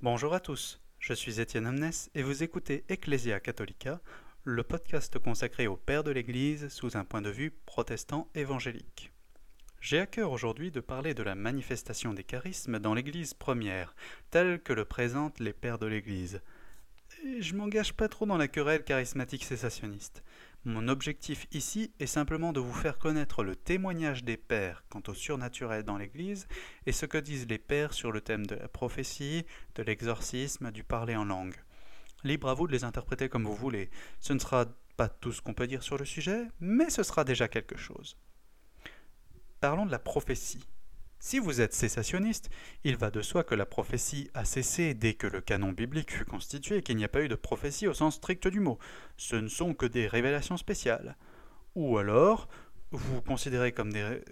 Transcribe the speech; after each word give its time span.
Bonjour 0.00 0.32
à 0.32 0.40
tous, 0.40 0.80
je 0.98 1.12
suis 1.12 1.40
Étienne 1.40 1.66
Amnes 1.66 1.90
et 2.14 2.22
vous 2.22 2.42
écoutez 2.42 2.84
Ecclesia 2.88 3.38
Catholica, 3.38 4.00
le 4.44 4.62
podcast 4.62 5.18
consacré 5.18 5.66
au 5.66 5.76
Père 5.76 6.04
de 6.04 6.10
l'Église 6.10 6.68
sous 6.68 6.96
un 6.96 7.04
point 7.04 7.20
de 7.20 7.28
vue 7.28 7.50
protestant 7.50 8.30
évangélique. 8.34 9.12
J'ai 9.80 10.00
à 10.00 10.06
cœur 10.06 10.32
aujourd'hui 10.32 10.72
de 10.72 10.80
parler 10.80 11.14
de 11.14 11.22
la 11.22 11.36
manifestation 11.36 12.12
des 12.12 12.24
charismes 12.24 12.80
dans 12.80 12.94
l'Église 12.94 13.32
première, 13.32 13.94
telle 14.30 14.60
que 14.60 14.72
le 14.72 14.84
présentent 14.84 15.38
les 15.38 15.52
Pères 15.52 15.78
de 15.78 15.86
l'Église. 15.86 16.40
Je 17.38 17.54
m'engage 17.54 17.94
pas 17.94 18.08
trop 18.08 18.26
dans 18.26 18.36
la 18.36 18.48
querelle 18.48 18.82
charismatique 18.82 19.44
cessationniste. 19.44 20.24
Mon 20.64 20.88
objectif 20.88 21.46
ici 21.52 21.92
est 22.00 22.06
simplement 22.06 22.52
de 22.52 22.58
vous 22.58 22.74
faire 22.74 22.98
connaître 22.98 23.44
le 23.44 23.54
témoignage 23.54 24.24
des 24.24 24.36
pères 24.36 24.84
quant 24.88 25.02
au 25.06 25.14
surnaturel 25.14 25.84
dans 25.84 25.96
l'Église 25.96 26.48
et 26.86 26.92
ce 26.92 27.06
que 27.06 27.18
disent 27.18 27.46
les 27.48 27.58
pères 27.58 27.92
sur 27.92 28.10
le 28.10 28.20
thème 28.20 28.46
de 28.46 28.56
la 28.56 28.68
prophétie, 28.68 29.46
de 29.76 29.84
l'exorcisme, 29.84 30.72
du 30.72 30.82
parler 30.82 31.14
en 31.14 31.24
langue. 31.24 31.56
Libre 32.24 32.48
à 32.48 32.54
vous 32.54 32.66
de 32.66 32.72
les 32.72 32.82
interpréter 32.82 33.28
comme 33.28 33.44
vous 33.44 33.54
voulez. 33.54 33.90
Ce 34.18 34.32
ne 34.32 34.40
sera 34.40 34.66
pas 34.96 35.08
tout 35.08 35.32
ce 35.32 35.40
qu'on 35.40 35.54
peut 35.54 35.68
dire 35.68 35.84
sur 35.84 35.96
le 35.96 36.04
sujet, 36.04 36.46
mais 36.58 36.90
ce 36.90 37.04
sera 37.04 37.22
déjà 37.22 37.46
quelque 37.46 37.76
chose. 37.76 38.16
Parlons 39.60 39.86
de 39.86 39.90
la 39.90 39.98
prophétie. 39.98 40.64
Si 41.20 41.40
vous 41.40 41.60
êtes 41.60 41.74
cessationniste, 41.74 42.48
il 42.84 42.96
va 42.96 43.10
de 43.10 43.22
soi 43.22 43.42
que 43.42 43.56
la 43.56 43.66
prophétie 43.66 44.30
a 44.34 44.44
cessé 44.44 44.94
dès 44.94 45.14
que 45.14 45.26
le 45.26 45.40
canon 45.40 45.72
biblique 45.72 46.12
fut 46.12 46.24
constitué 46.24 46.76
et 46.76 46.82
qu'il 46.82 46.96
n'y 46.96 47.04
a 47.04 47.08
pas 47.08 47.22
eu 47.22 47.28
de 47.28 47.34
prophétie 47.34 47.88
au 47.88 47.94
sens 47.94 48.16
strict 48.16 48.46
du 48.46 48.60
mot. 48.60 48.78
Ce 49.16 49.34
ne 49.34 49.48
sont 49.48 49.74
que 49.74 49.86
des 49.86 50.06
révélations 50.06 50.56
spéciales. 50.56 51.16
Ou 51.74 51.98
alors, 51.98 52.48
vous 52.92 53.20
considérez 53.20 53.72
comme 53.72 53.92
des 53.92 54.00
euh, 54.00 54.22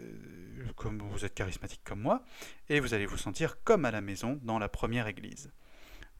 comme 0.76 1.02
vous 1.02 1.24
êtes 1.24 1.34
charismatique 1.34 1.82
comme 1.84 2.00
moi 2.00 2.24
et 2.68 2.80
vous 2.80 2.94
allez 2.94 3.06
vous 3.06 3.18
sentir 3.18 3.62
comme 3.64 3.84
à 3.84 3.90
la 3.90 4.00
maison 4.00 4.38
dans 4.42 4.58
la 4.58 4.68
première 4.68 5.08
église. 5.08 5.50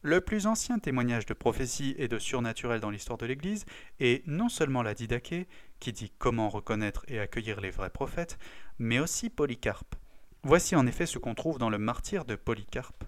Le 0.03 0.21
plus 0.21 0.45
ancien 0.45 0.77
témoignage 0.77 1.25
de 1.25 1.33
prophétie 1.33 1.95
et 1.97 2.07
de 2.07 2.19
surnaturel 2.19 2.79
dans 2.79 2.91
l'histoire 2.91 3.17
de 3.17 3.25
l'Église 3.25 3.65
est 3.99 4.25
non 4.27 4.47
seulement 4.47 4.83
la 4.83 4.93
qui 4.93 5.91
dit 5.91 6.11
comment 6.19 6.49
reconnaître 6.49 7.03
et 7.07 7.19
accueillir 7.19 7.59
les 7.61 7.71
vrais 7.71 7.89
prophètes, 7.89 8.37
mais 8.77 8.99
aussi 8.99 9.29
Polycarpe. 9.29 9.95
Voici 10.43 10.75
en 10.75 10.85
effet 10.85 11.07
ce 11.07 11.17
qu'on 11.17 11.33
trouve 11.33 11.57
dans 11.57 11.71
le 11.71 11.79
martyr 11.79 12.25
de 12.25 12.35
Polycarpe. 12.35 13.03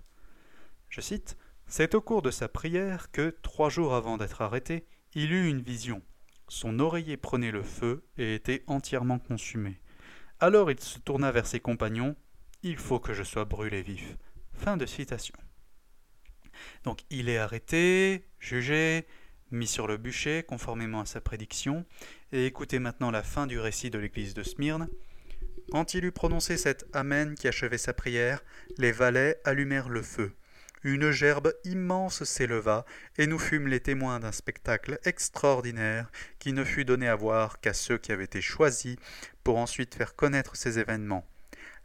Je 0.89 0.99
cite 0.99 1.37
C'est 1.67 1.93
au 1.93 2.01
cours 2.01 2.23
de 2.23 2.31
sa 2.31 2.47
prière 2.47 3.11
que, 3.11 3.37
trois 3.43 3.69
jours 3.69 3.93
avant 3.93 4.17
d'être 4.17 4.41
arrêté, 4.41 4.87
il 5.13 5.31
eut 5.31 5.47
une 5.47 5.61
vision. 5.61 6.01
Son 6.47 6.79
oreiller 6.79 7.17
prenait 7.17 7.51
le 7.51 7.61
feu 7.61 8.03
et 8.17 8.33
était 8.33 8.63
entièrement 8.65 9.19
consumé. 9.19 9.79
Alors 10.39 10.71
il 10.71 10.79
se 10.79 10.97
tourna 10.97 11.31
vers 11.31 11.45
ses 11.45 11.59
compagnons 11.59 12.15
Il 12.63 12.77
faut 12.77 12.99
que 12.99 13.13
je 13.13 13.23
sois 13.23 13.45
brûlé 13.45 13.83
vif. 13.83 14.17
Fin 14.53 14.75
de 14.75 14.87
citation. 14.87 15.35
Donc 16.83 16.99
il 17.09 17.29
est 17.29 17.37
arrêté, 17.37 18.25
jugé, 18.39 19.05
mis 19.51 19.67
sur 19.67 19.87
le 19.87 19.97
bûcher, 19.97 20.43
conformément 20.43 21.01
à 21.01 21.05
sa 21.05 21.21
prédiction, 21.21 21.85
et 22.31 22.45
écoutez 22.45 22.79
maintenant 22.79 23.11
la 23.11 23.23
fin 23.23 23.47
du 23.47 23.59
récit 23.59 23.89
de 23.89 23.97
l'église 23.97 24.33
de 24.33 24.43
Smyrne. 24.43 24.87
Quand 25.71 25.93
il 25.93 26.05
eut 26.05 26.11
prononcé 26.11 26.57
cet 26.57 26.85
Amen 26.93 27.35
qui 27.35 27.47
achevait 27.47 27.77
sa 27.77 27.93
prière, 27.93 28.43
les 28.77 28.91
valets 28.91 29.39
allumèrent 29.43 29.89
le 29.89 30.01
feu. 30.01 30.33
Une 30.83 31.11
gerbe 31.11 31.53
immense 31.65 32.23
s'éleva, 32.23 32.85
et 33.17 33.27
nous 33.27 33.37
fûmes 33.37 33.67
les 33.67 33.81
témoins 33.81 34.19
d'un 34.19 34.31
spectacle 34.31 34.97
extraordinaire 35.03 36.09
qui 36.39 36.53
ne 36.53 36.63
fut 36.63 36.85
donné 36.85 37.07
à 37.07 37.15
voir 37.15 37.59
qu'à 37.59 37.73
ceux 37.73 37.97
qui 37.97 38.11
avaient 38.11 38.23
été 38.23 38.41
choisis 38.41 38.95
pour 39.43 39.57
ensuite 39.57 39.95
faire 39.95 40.15
connaître 40.15 40.55
ces 40.55 40.79
événements. 40.79 41.27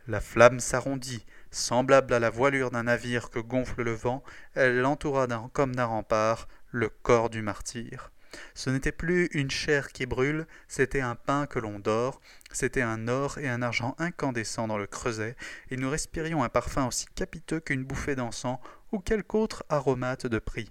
La 0.06 0.20
flamme 0.20 0.60
s'arrondit, 0.60 1.26
semblable 1.54 2.12
à 2.12 2.18
la 2.18 2.30
voilure 2.30 2.70
d'un 2.70 2.84
navire 2.84 3.30
que 3.30 3.38
gonfle 3.38 3.82
le 3.82 3.94
vent, 3.94 4.22
elle 4.54 4.80
l'entoura 4.80 5.26
comme 5.52 5.74
d'un 5.74 5.86
rempart 5.86 6.48
le 6.70 6.88
corps 6.88 7.30
du 7.30 7.42
martyr. 7.42 8.10
Ce 8.54 8.70
n'était 8.70 8.92
plus 8.92 9.26
une 9.32 9.50
chair 9.50 9.92
qui 9.92 10.06
brûle, 10.06 10.46
c'était 10.66 11.00
un 11.00 11.14
pain 11.14 11.46
que 11.46 11.60
l'on 11.60 11.78
dort, 11.78 12.20
c'était 12.52 12.82
un 12.82 13.06
or 13.06 13.38
et 13.38 13.48
un 13.48 13.62
argent 13.62 13.94
incandescents 13.98 14.66
dans 14.66 14.78
le 14.78 14.88
creuset, 14.88 15.36
et 15.70 15.76
nous 15.76 15.88
respirions 15.88 16.42
un 16.42 16.48
parfum 16.48 16.86
aussi 16.86 17.06
capiteux 17.14 17.60
qu'une 17.60 17.84
bouffée 17.84 18.16
d'encens 18.16 18.58
ou 18.92 18.98
quelque 18.98 19.36
autre 19.36 19.64
aromate 19.68 20.26
de 20.26 20.38
prix. 20.38 20.70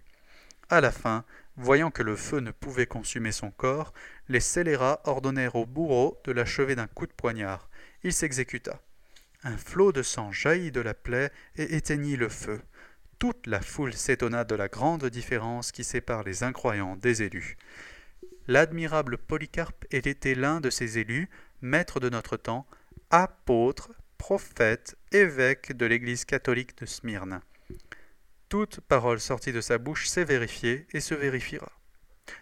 À 0.69 0.81
la 0.81 0.91
fin, 0.91 1.23
voyant 1.55 1.91
que 1.91 2.03
le 2.03 2.15
feu 2.15 2.39
ne 2.39 2.51
pouvait 2.51 2.87
consumer 2.87 3.31
son 3.31 3.51
corps, 3.51 3.93
les 4.27 4.39
scélérats 4.39 5.01
ordonnèrent 5.05 5.55
au 5.55 5.65
bourreau 5.65 6.19
de 6.25 6.31
l'achever 6.31 6.75
d'un 6.75 6.87
coup 6.87 7.05
de 7.05 7.13
poignard. 7.13 7.69
Il 8.03 8.11
s'exécuta. 8.11 8.81
Un 9.45 9.57
flot 9.57 9.91
de 9.91 10.03
sang 10.03 10.31
jaillit 10.31 10.71
de 10.71 10.79
la 10.79 10.93
plaie 10.93 11.29
et 11.57 11.75
éteignit 11.75 12.15
le 12.15 12.29
feu. 12.29 12.61
Toute 13.19 13.45
la 13.45 13.59
foule 13.59 13.93
s'étonna 13.93 14.45
de 14.45 14.55
la 14.55 14.69
grande 14.69 15.05
différence 15.05 15.73
qui 15.73 15.83
sépare 15.83 16.23
les 16.23 16.43
incroyants 16.43 16.95
des 16.95 17.23
élus. 17.23 17.57
L'admirable 18.47 19.17
Polycarpe 19.17 19.85
était 19.91 20.35
l'un 20.35 20.61
de 20.61 20.69
ces 20.69 20.97
élus, 20.97 21.29
maître 21.61 21.99
de 21.99 22.09
notre 22.09 22.37
temps, 22.37 22.65
apôtre, 23.09 23.91
prophète, 24.17 24.95
évêque 25.11 25.75
de 25.75 25.85
l'Église 25.85 26.23
catholique 26.23 26.77
de 26.77 26.85
Smyrne. 26.85 27.41
Toute 28.47 28.79
parole 28.79 29.19
sortie 29.19 29.51
de 29.51 29.61
sa 29.61 29.77
bouche 29.77 30.07
s'est 30.07 30.23
vérifiée 30.23 30.87
et 30.93 31.01
se 31.01 31.15
vérifiera. 31.15 31.71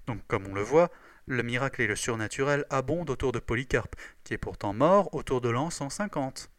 Donc, 0.06 0.22
comme 0.28 0.46
on 0.46 0.54
le 0.54 0.62
voit, 0.62 0.92
le 1.26 1.42
miracle 1.42 1.82
et 1.82 1.88
le 1.88 1.96
surnaturel 1.96 2.66
abondent 2.70 3.10
autour 3.10 3.32
de 3.32 3.40
Polycarpe, 3.40 3.96
qui 4.24 4.36
est 4.36 4.38
pourtant 4.38 4.74
mort 4.74 5.14
autour 5.16 5.42
de 5.42 5.50
l'an 5.50 5.72
150. 5.72 6.52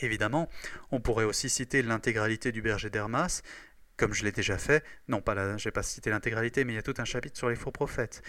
Évidemment, 0.00 0.48
on 0.90 1.00
pourrait 1.00 1.24
aussi 1.24 1.48
citer 1.48 1.82
l'intégralité 1.82 2.52
du 2.52 2.62
berger 2.62 2.90
d'Hermas, 2.90 3.42
comme 3.96 4.14
je 4.14 4.24
l'ai 4.24 4.32
déjà 4.32 4.58
fait. 4.58 4.84
Non, 5.08 5.20
pas 5.20 5.34
là, 5.34 5.56
je 5.56 5.68
n'ai 5.68 5.72
pas 5.72 5.82
cité 5.82 6.10
l'intégralité, 6.10 6.64
mais 6.64 6.72
il 6.72 6.76
y 6.76 6.78
a 6.78 6.82
tout 6.82 6.94
un 6.98 7.04
chapitre 7.04 7.36
sur 7.36 7.48
les 7.48 7.56
faux 7.56 7.70
prophètes. 7.70 8.22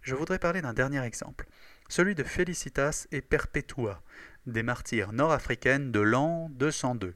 Je 0.00 0.14
voudrais 0.14 0.38
parler 0.38 0.62
d'un 0.62 0.72
dernier 0.72 1.04
exemple, 1.04 1.46
celui 1.88 2.14
de 2.14 2.22
Felicitas 2.22 3.06
et 3.10 3.20
Perpetua, 3.20 4.02
des 4.46 4.62
martyrs 4.62 5.12
nord-africaines 5.12 5.90
de 5.90 6.00
l'an 6.00 6.48
202. 6.50 7.14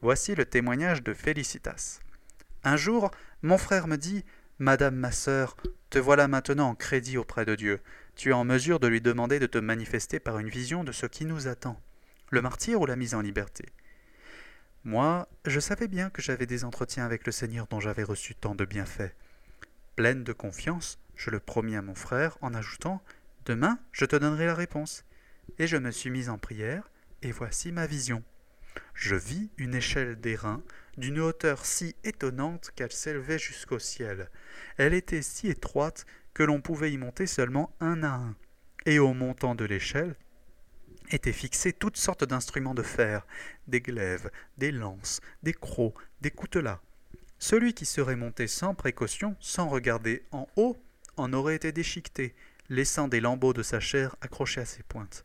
Voici 0.00 0.34
le 0.34 0.44
témoignage 0.44 1.04
de 1.04 1.14
Felicitas. 1.14 2.00
Un 2.64 2.76
jour, 2.76 3.12
mon 3.42 3.58
frère 3.58 3.86
me 3.86 3.96
dit 3.96 4.24
Madame 4.58 4.96
ma 4.96 5.12
sœur, 5.12 5.56
te 5.90 5.98
voilà 5.98 6.26
maintenant 6.26 6.70
en 6.70 6.74
crédit 6.74 7.16
auprès 7.16 7.44
de 7.44 7.54
Dieu. 7.54 7.80
Tu 8.16 8.30
es 8.30 8.32
en 8.32 8.44
mesure 8.44 8.80
de 8.80 8.88
lui 8.88 9.00
demander 9.00 9.38
de 9.38 9.46
te 9.46 9.58
manifester 9.58 10.18
par 10.18 10.38
une 10.38 10.48
vision 10.48 10.84
de 10.84 10.92
ce 10.92 11.06
qui 11.06 11.24
nous 11.24 11.46
attend 11.46 11.80
le 12.32 12.40
martyr 12.40 12.80
ou 12.80 12.86
la 12.86 12.96
mise 12.96 13.14
en 13.14 13.20
liberté? 13.20 13.66
Moi, 14.84 15.28
je 15.44 15.60
savais 15.60 15.86
bien 15.86 16.08
que 16.08 16.22
j'avais 16.22 16.46
des 16.46 16.64
entretiens 16.64 17.04
avec 17.04 17.26
le 17.26 17.30
Seigneur 17.30 17.66
dont 17.68 17.78
j'avais 17.78 18.02
reçu 18.02 18.34
tant 18.34 18.54
de 18.54 18.64
bienfaits. 18.64 19.14
Pleine 19.96 20.24
de 20.24 20.32
confiance, 20.32 20.98
je 21.14 21.28
le 21.28 21.40
promis 21.40 21.76
à 21.76 21.82
mon 21.82 21.94
frère 21.94 22.38
en 22.40 22.54
ajoutant 22.54 23.02
Demain, 23.44 23.78
je 23.92 24.06
te 24.06 24.16
donnerai 24.16 24.46
la 24.46 24.54
réponse. 24.54 25.04
Et 25.58 25.66
je 25.66 25.76
me 25.76 25.90
suis 25.90 26.10
mise 26.10 26.30
en 26.30 26.38
prière, 26.38 26.90
et 27.20 27.32
voici 27.32 27.70
ma 27.70 27.86
vision. 27.86 28.24
Je 28.94 29.14
vis 29.14 29.50
une 29.58 29.74
échelle 29.74 30.16
d'airain 30.16 30.62
d'une 30.96 31.20
hauteur 31.20 31.66
si 31.66 31.94
étonnante 32.02 32.70
qu'elle 32.74 32.92
s'élevait 32.92 33.38
jusqu'au 33.38 33.78
ciel. 33.78 34.30
Elle 34.78 34.94
était 34.94 35.22
si 35.22 35.48
étroite 35.48 36.06
que 36.32 36.42
l'on 36.42 36.62
pouvait 36.62 36.92
y 36.92 36.98
monter 36.98 37.26
seulement 37.26 37.76
un 37.80 38.02
à 38.02 38.14
un. 38.14 38.36
Et 38.86 38.98
au 38.98 39.12
montant 39.12 39.54
de 39.54 39.66
l'échelle, 39.66 40.16
étaient 41.12 41.32
fixés 41.32 41.72
toutes 41.72 41.96
sortes 41.96 42.24
d'instruments 42.24 42.74
de 42.74 42.82
fer, 42.82 43.26
des 43.66 43.80
glaives, 43.80 44.30
des 44.58 44.72
lances, 44.72 45.20
des 45.42 45.54
crocs, 45.54 45.94
des 46.20 46.30
coutelas. 46.30 46.80
Celui 47.38 47.74
qui 47.74 47.86
serait 47.86 48.16
monté 48.16 48.46
sans 48.46 48.74
précaution, 48.74 49.36
sans 49.40 49.68
regarder 49.68 50.22
en 50.30 50.46
haut, 50.56 50.76
en 51.16 51.32
aurait 51.32 51.56
été 51.56 51.72
déchiqueté, 51.72 52.34
laissant 52.68 53.08
des 53.08 53.20
lambeaux 53.20 53.52
de 53.52 53.62
sa 53.62 53.80
chair 53.80 54.16
accrochés 54.20 54.60
à 54.60 54.64
ses 54.64 54.82
pointes. 54.82 55.24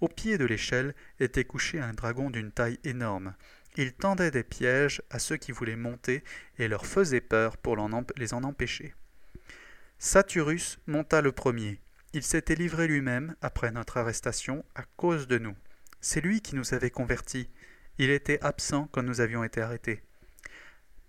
Au 0.00 0.08
pied 0.08 0.38
de 0.38 0.44
l'échelle 0.44 0.94
était 1.20 1.44
couché 1.44 1.80
un 1.80 1.92
dragon 1.92 2.30
d'une 2.30 2.52
taille 2.52 2.78
énorme. 2.84 3.34
Il 3.76 3.92
tendait 3.92 4.30
des 4.30 4.42
pièges 4.42 5.02
à 5.10 5.18
ceux 5.18 5.36
qui 5.36 5.52
voulaient 5.52 5.76
monter 5.76 6.22
et 6.58 6.68
leur 6.68 6.86
faisait 6.86 7.20
peur 7.20 7.56
pour 7.56 7.76
les 8.16 8.34
en 8.34 8.44
empêcher. 8.44 8.94
Saturus 9.98 10.78
monta 10.86 11.20
le 11.20 11.32
premier. 11.32 11.80
Il 12.14 12.22
s'était 12.22 12.54
livré 12.54 12.86
lui-même, 12.88 13.34
après 13.40 13.72
notre 13.72 13.96
arrestation, 13.96 14.64
à 14.74 14.82
cause 14.96 15.28
de 15.28 15.38
nous. 15.38 15.56
C'est 16.02 16.20
lui 16.20 16.42
qui 16.42 16.54
nous 16.56 16.74
avait 16.74 16.90
convertis. 16.90 17.48
Il 17.96 18.10
était 18.10 18.42
absent 18.42 18.88
quand 18.92 19.02
nous 19.02 19.22
avions 19.22 19.44
été 19.44 19.62
arrêtés. 19.62 20.02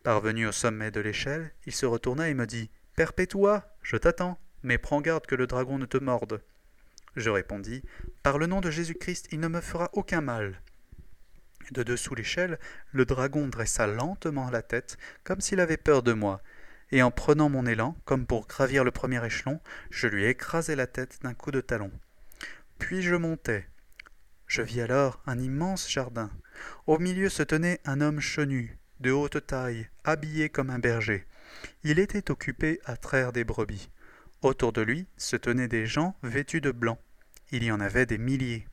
Parvenu 0.04 0.48
au 0.48 0.54
sommet 0.54 0.92
de 0.92 1.02
l'échelle, 1.02 1.52
il 1.66 1.74
se 1.74 1.86
retourna 1.86 2.30
et 2.30 2.34
me 2.34 2.46
dit 2.46 2.70
Perpétua, 2.96 3.76
je 3.82 3.98
t'attends, 3.98 4.40
mais 4.62 4.78
prends 4.78 5.02
garde 5.02 5.26
que 5.26 5.36
le 5.36 5.48
dragon 5.48 5.78
ne 5.78 5.86
te 5.86 5.98
morde. 5.98 6.42
Je 7.18 7.30
répondis 7.30 7.84
Par 8.22 8.38
le 8.38 8.48
nom 8.48 8.62
de 8.62 8.72
Jésus-Christ, 8.72 9.28
il 9.32 9.42
ne 9.42 9.50
me 9.50 9.62
fera 9.62 9.90
aucun 9.94 10.22
mal. 10.22 10.62
De 11.72 11.84
dessous 11.84 12.16
l'échelle, 12.16 12.60
le 12.92 13.06
dragon 13.06 13.48
dressa 13.48 13.88
lentement 13.88 14.50
la 14.50 14.62
tête, 14.62 14.98
comme 15.24 15.42
s'il 15.42 15.60
avait 15.60 15.78
peur 15.78 16.02
de 16.02 16.14
moi, 16.14 16.42
et 16.94 17.02
en 17.02 17.10
prenant 17.10 17.50
mon 17.50 17.66
élan, 17.66 17.98
comme 18.06 18.28
pour 18.28 18.46
gravir 18.46 18.84
le 18.84 18.92
premier 18.92 19.26
échelon, 19.26 19.60
je 19.90 20.08
lui 20.08 20.26
écrasai 20.26 20.76
la 20.76 20.86
tête 20.86 21.18
d'un 21.24 21.34
coup 21.34 21.50
de 21.50 21.60
talon. 21.60 21.92
Puis 22.78 23.02
je 23.02 23.16
montai. 23.16 23.66
Je 24.46 24.62
vis 24.62 24.82
alors 24.82 25.20
un 25.26 25.40
immense 25.40 25.90
jardin. 25.90 26.30
Au 26.86 27.00
milieu 27.00 27.30
se 27.30 27.42
tenait 27.42 27.80
un 27.84 28.00
homme 28.00 28.20
chenu, 28.20 28.78
de 29.00 29.10
haute 29.10 29.44
taille, 29.48 29.90
habillé 30.04 30.50
comme 30.50 30.70
un 30.70 30.78
berger. 30.78 31.26
Il 31.84 31.98
était 31.98 32.30
occupé 32.30 32.80
à 32.86 32.96
traire 32.96 33.34
des 33.34 33.44
brebis. 33.44 33.90
Autour 34.44 34.72
de 34.72 34.84
lui 34.84 35.08
se 35.18 35.36
tenaient 35.36 35.68
des 35.68 35.88
gens 35.88 36.16
vêtus 36.22 36.62
de 36.62 36.70
blanc. 36.70 37.00
Il 37.52 37.64
y 37.64 37.72
en 37.72 37.80
avait 37.80 38.06
des 38.06 38.20
milliers. 38.20 38.68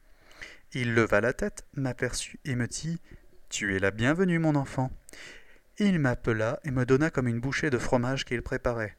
Il 0.75 0.93
leva 0.93 1.23
la 1.23 1.33
tête, 1.33 1.65
m'aperçut 1.73 2.39
et 2.45 2.55
me 2.55 2.67
dit 2.67 3.01
Tu 3.49 3.75
es 3.75 3.79
la 3.79 3.91
bienvenue, 3.91 4.39
mon 4.39 4.57
enfant. 4.57 4.91
Il 5.83 5.99
m'appela 5.99 6.61
et 6.63 6.71
me 6.71 6.85
donna 6.85 7.09
comme 7.09 7.27
une 7.27 7.41
bouchée 7.41 7.71
de 7.71 7.79
fromage 7.79 8.27
qu'il 8.27 8.43
préparait. 8.43 8.99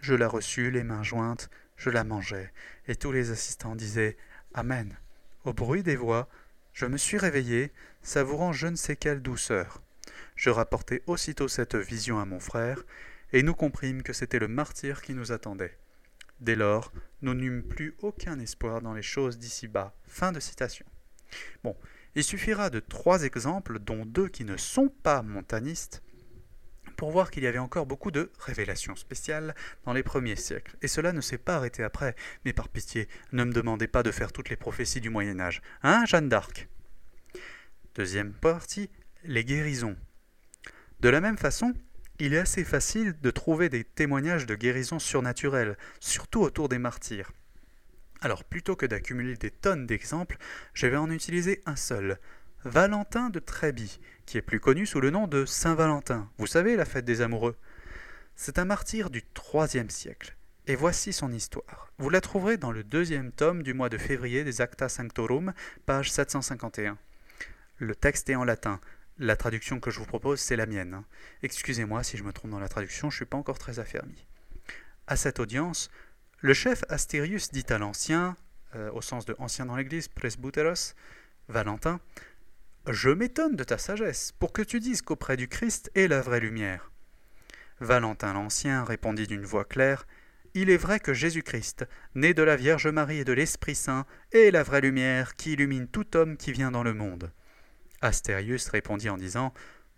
Je 0.00 0.14
la 0.14 0.28
reçus, 0.28 0.70
les 0.70 0.84
mains 0.84 1.02
jointes, 1.02 1.50
je 1.76 1.90
la 1.90 2.04
mangeai, 2.04 2.52
et 2.86 2.94
tous 2.94 3.10
les 3.10 3.32
assistants 3.32 3.74
disaient 3.74 4.16
Amen. 4.54 4.96
Au 5.42 5.52
bruit 5.52 5.82
des 5.82 5.96
voix, 5.96 6.28
je 6.72 6.86
me 6.86 6.98
suis 6.98 7.18
réveillé, 7.18 7.72
savourant 8.00 8.52
je 8.52 8.68
ne 8.68 8.76
sais 8.76 8.94
quelle 8.94 9.22
douceur. 9.22 9.82
Je 10.36 10.50
rapportai 10.50 11.02
aussitôt 11.08 11.48
cette 11.48 11.74
vision 11.74 12.20
à 12.20 12.26
mon 12.26 12.38
frère, 12.38 12.84
et 13.32 13.42
nous 13.42 13.54
comprîmes 13.54 14.04
que 14.04 14.12
c'était 14.12 14.38
le 14.38 14.46
martyr 14.46 15.02
qui 15.02 15.14
nous 15.14 15.32
attendait. 15.32 15.76
Dès 16.38 16.54
lors, 16.54 16.92
nous 17.22 17.34
n'eûmes 17.34 17.64
plus 17.64 17.96
aucun 18.02 18.38
espoir 18.38 18.82
dans 18.82 18.94
les 18.94 19.02
choses 19.02 19.36
d'ici-bas. 19.36 19.96
Fin 20.06 20.30
de 20.30 20.38
citation. 20.38 20.86
Bon, 21.64 21.74
il 22.14 22.22
suffira 22.22 22.70
de 22.70 22.78
trois 22.78 23.24
exemples, 23.24 23.80
dont 23.80 24.06
deux 24.06 24.28
qui 24.28 24.44
ne 24.44 24.56
sont 24.56 24.90
pas 25.02 25.22
montanistes, 25.22 26.04
pour 27.00 27.10
voir 27.10 27.30
qu'il 27.30 27.44
y 27.44 27.46
avait 27.46 27.56
encore 27.56 27.86
beaucoup 27.86 28.10
de 28.10 28.30
révélations 28.38 28.94
spéciales 28.94 29.54
dans 29.86 29.94
les 29.94 30.02
premiers 30.02 30.36
siècles. 30.36 30.76
Et 30.82 30.86
cela 30.86 31.14
ne 31.14 31.22
s'est 31.22 31.38
pas 31.38 31.56
arrêté 31.56 31.82
après. 31.82 32.14
Mais 32.44 32.52
par 32.52 32.68
pitié, 32.68 33.08
ne 33.32 33.44
me 33.44 33.54
demandez 33.54 33.86
pas 33.86 34.02
de 34.02 34.10
faire 34.10 34.32
toutes 34.32 34.50
les 34.50 34.56
prophéties 34.56 35.00
du 35.00 35.08
Moyen 35.08 35.40
Âge. 35.40 35.62
Hein, 35.82 36.04
Jeanne 36.04 36.28
d'Arc? 36.28 36.68
Deuxième 37.94 38.34
partie, 38.34 38.90
les 39.24 39.46
guérisons. 39.46 39.96
De 41.00 41.08
la 41.08 41.22
même 41.22 41.38
façon, 41.38 41.72
il 42.18 42.34
est 42.34 42.38
assez 42.38 42.64
facile 42.64 43.18
de 43.22 43.30
trouver 43.30 43.70
des 43.70 43.84
témoignages 43.84 44.44
de 44.44 44.54
guérisons 44.54 44.98
surnaturelles, 44.98 45.78
surtout 46.00 46.42
autour 46.42 46.68
des 46.68 46.78
martyrs. 46.78 47.32
Alors 48.20 48.44
plutôt 48.44 48.76
que 48.76 48.84
d'accumuler 48.84 49.36
des 49.36 49.50
tonnes 49.50 49.86
d'exemples, 49.86 50.36
je 50.74 50.86
vais 50.86 50.98
en 50.98 51.10
utiliser 51.10 51.62
un 51.64 51.76
seul, 51.76 52.18
Valentin 52.64 53.30
de 53.30 53.38
Tréby, 53.38 54.00
qui 54.26 54.36
est 54.36 54.42
plus 54.42 54.60
connu 54.60 54.84
sous 54.84 55.00
le 55.00 55.08
nom 55.08 55.26
de 55.26 55.46
Saint 55.46 55.74
Valentin. 55.74 56.28
Vous 56.36 56.46
savez, 56.46 56.76
la 56.76 56.84
fête 56.84 57.06
des 57.06 57.22
amoureux? 57.22 57.56
C'est 58.36 58.58
un 58.58 58.66
martyr 58.66 59.08
du 59.08 59.24
IIIe 59.54 59.90
siècle. 59.90 60.36
Et 60.66 60.76
voici 60.76 61.14
son 61.14 61.32
histoire. 61.32 61.90
Vous 61.96 62.10
la 62.10 62.20
trouverez 62.20 62.58
dans 62.58 62.70
le 62.70 62.84
deuxième 62.84 63.32
tome 63.32 63.62
du 63.62 63.72
mois 63.72 63.88
de 63.88 63.96
février 63.96 64.44
des 64.44 64.60
Acta 64.60 64.90
Sanctorum, 64.90 65.54
page 65.86 66.12
751. 66.12 66.98
Le 67.78 67.94
texte 67.94 68.28
est 68.28 68.34
en 68.34 68.44
latin. 68.44 68.78
La 69.18 69.36
traduction 69.36 69.80
que 69.80 69.90
je 69.90 69.98
vous 69.98 70.04
propose, 70.04 70.38
c'est 70.38 70.56
la 70.56 70.66
mienne. 70.66 71.02
Excusez-moi 71.42 72.02
si 72.02 72.18
je 72.18 72.24
me 72.24 72.32
trompe 72.32 72.50
dans 72.50 72.60
la 72.60 72.68
traduction, 72.68 73.08
je 73.08 73.14
ne 73.14 73.18
suis 73.20 73.24
pas 73.24 73.38
encore 73.38 73.58
très 73.58 73.78
affermi. 73.78 74.26
À 75.06 75.16
cette 75.16 75.40
audience, 75.40 75.90
le 76.40 76.52
chef 76.52 76.84
Astérius 76.90 77.52
dit 77.52 77.64
à 77.70 77.78
l'ancien, 77.78 78.36
euh, 78.76 78.90
au 78.92 79.00
sens 79.00 79.24
de 79.24 79.34
ancien 79.38 79.64
dans 79.64 79.76
l'Église, 79.76 80.08
presbyteros, 80.08 80.94
Valentin, 81.48 82.00
Je 82.86 83.10
m'étonne 83.10 83.56
de 83.56 83.64
ta 83.64 83.78
sagesse, 83.78 84.32
pour 84.38 84.52
que 84.52 84.62
tu 84.62 84.80
dises 84.80 85.02
qu'auprès 85.02 85.36
du 85.36 85.48
Christ 85.48 85.90
est 85.94 86.08
la 86.08 86.22
vraie 86.22 86.40
lumière. 86.40 86.90
Valentin 87.80 88.32
l'Ancien 88.32 88.84
répondit 88.84 89.26
d'une 89.26 89.44
voix 89.44 89.64
claire, 89.64 90.06
Il 90.54 90.70
est 90.70 90.76
vrai 90.76 90.98
que 90.98 91.14
Jésus-Christ, 91.14 91.86
né 92.14 92.34
de 92.34 92.42
la 92.42 92.56
Vierge 92.56 92.88
Marie 92.88 93.18
et 93.18 93.24
de 93.24 93.32
l'Esprit 93.32 93.74
Saint, 93.74 94.06
est 94.32 94.50
la 94.50 94.62
vraie 94.62 94.80
lumière 94.80 95.36
qui 95.36 95.52
illumine 95.52 95.88
tout 95.88 96.16
homme 96.16 96.36
qui 96.36 96.52
vient 96.52 96.70
dans 96.70 96.82
le 96.82 96.94
monde. 96.94 97.30
Astérius 98.00 98.68
répondit 98.68 99.10
en 99.10 99.18
disant 99.18 99.52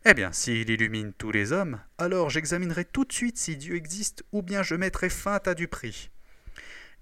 eh 0.04 0.14
bien, 0.14 0.32
s'il 0.32 0.68
illumine 0.68 1.12
tous 1.12 1.30
les 1.30 1.52
hommes, 1.52 1.80
alors 1.96 2.28
j'examinerai 2.28 2.84
tout 2.84 3.04
de 3.04 3.12
suite 3.12 3.38
si 3.38 3.56
Dieu 3.56 3.76
existe, 3.76 4.24
ou 4.32 4.42
bien 4.42 4.64
je 4.64 4.74
mettrai 4.74 5.08
fin 5.08 5.38
à 5.46 5.54
du 5.54 5.68
prix. 5.68 6.10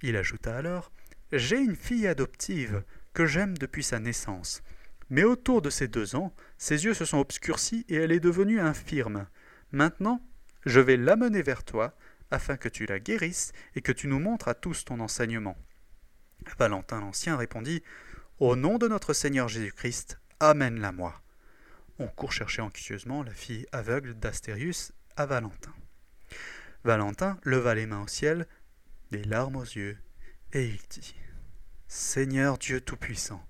Il 0.02 0.16
ajouta 0.16 0.54
alors 0.54 0.92
J'ai 1.32 1.58
une 1.58 1.76
fille 1.76 2.06
adoptive 2.06 2.82
que 3.14 3.24
j'aime 3.24 3.56
depuis 3.56 3.82
sa 3.82 3.98
naissance. 4.00 4.62
Mais 5.10 5.24
autour 5.24 5.60
de 5.60 5.70
ces 5.70 5.88
deux 5.88 6.16
ans, 6.16 6.34
ses 6.56 6.84
yeux 6.84 6.94
se 6.94 7.04
sont 7.04 7.18
obscurcis 7.18 7.84
et 7.88 7.96
elle 7.96 8.12
est 8.12 8.20
devenue 8.20 8.60
infirme. 8.60 9.26
Maintenant, 9.72 10.24
je 10.64 10.80
vais 10.80 10.96
l'amener 10.96 11.42
vers 11.42 11.64
toi, 11.64 11.96
afin 12.30 12.56
que 12.56 12.68
tu 12.68 12.86
la 12.86 13.00
guérisses 13.00 13.52
et 13.74 13.82
que 13.82 13.92
tu 13.92 14.06
nous 14.06 14.20
montres 14.20 14.48
à 14.48 14.54
tous 14.54 14.84
ton 14.84 15.00
enseignement. 15.00 15.56
Valentin 16.58 17.00
l'Ancien 17.00 17.36
répondit 17.36 17.82
Au 18.38 18.56
nom 18.56 18.78
de 18.78 18.88
notre 18.88 19.12
Seigneur 19.12 19.48
Jésus-Christ, 19.48 20.20
amène-la 20.38 20.92
moi. 20.92 21.20
On 21.98 22.06
court 22.06 22.32
chercher 22.32 22.62
anxieusement 22.62 23.22
la 23.22 23.34
fille 23.34 23.66
aveugle 23.72 24.14
d'Astérius 24.14 24.92
à 25.16 25.26
Valentin. 25.26 25.74
Valentin 26.84 27.38
leva 27.42 27.74
les 27.74 27.86
mains 27.86 28.02
au 28.02 28.06
ciel, 28.06 28.46
des 29.10 29.24
larmes 29.24 29.56
aux 29.56 29.62
yeux, 29.62 29.98
et 30.52 30.66
il 30.66 30.80
dit 30.88 31.14
Seigneur 31.88 32.56
Dieu 32.56 32.80
Tout-Puissant, 32.80 33.44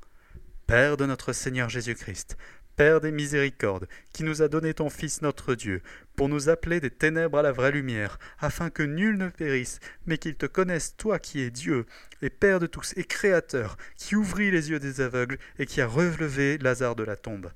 Père 0.71 0.97
de 0.97 1.05
notre 1.05 1.33
Seigneur 1.33 1.69
Jésus-Christ, 1.69 2.37
Père 2.77 3.01
des 3.01 3.11
miséricordes, 3.11 3.89
qui 4.13 4.23
nous 4.23 4.41
a 4.41 4.47
donné 4.47 4.73
ton 4.73 4.89
Fils 4.89 5.21
notre 5.21 5.57
Dieu, 5.57 5.83
pour 6.15 6.29
nous 6.29 6.49
appeler 6.49 6.79
des 6.79 6.93
ténèbres 6.93 7.39
à 7.39 7.43
la 7.43 7.51
vraie 7.51 7.73
lumière, 7.73 8.21
afin 8.39 8.71
que 8.71 8.85
nul 8.85 9.19
ne 9.19 9.31
périsse, 9.31 9.81
mais 10.07 10.17
qu'il 10.17 10.37
te 10.37 10.47
connaisse, 10.47 10.95
toi 10.97 11.19
qui 11.19 11.41
es 11.41 11.51
Dieu, 11.51 11.87
et 12.23 12.31
Père 12.31 12.61
de 12.61 12.69
tous, 12.69 12.95
et 12.97 13.03
Créateur, 13.03 13.79
qui 13.97 14.15
ouvrit 14.15 14.53
les 14.53 14.71
yeux 14.71 14.79
des 14.79 15.01
aveugles, 15.01 15.39
et 15.59 15.67
qui 15.67 15.81
a 15.81 15.89
relevé 15.89 16.57
Lazare 16.59 16.95
de 16.95 17.03
la 17.03 17.17
tombe. 17.17 17.51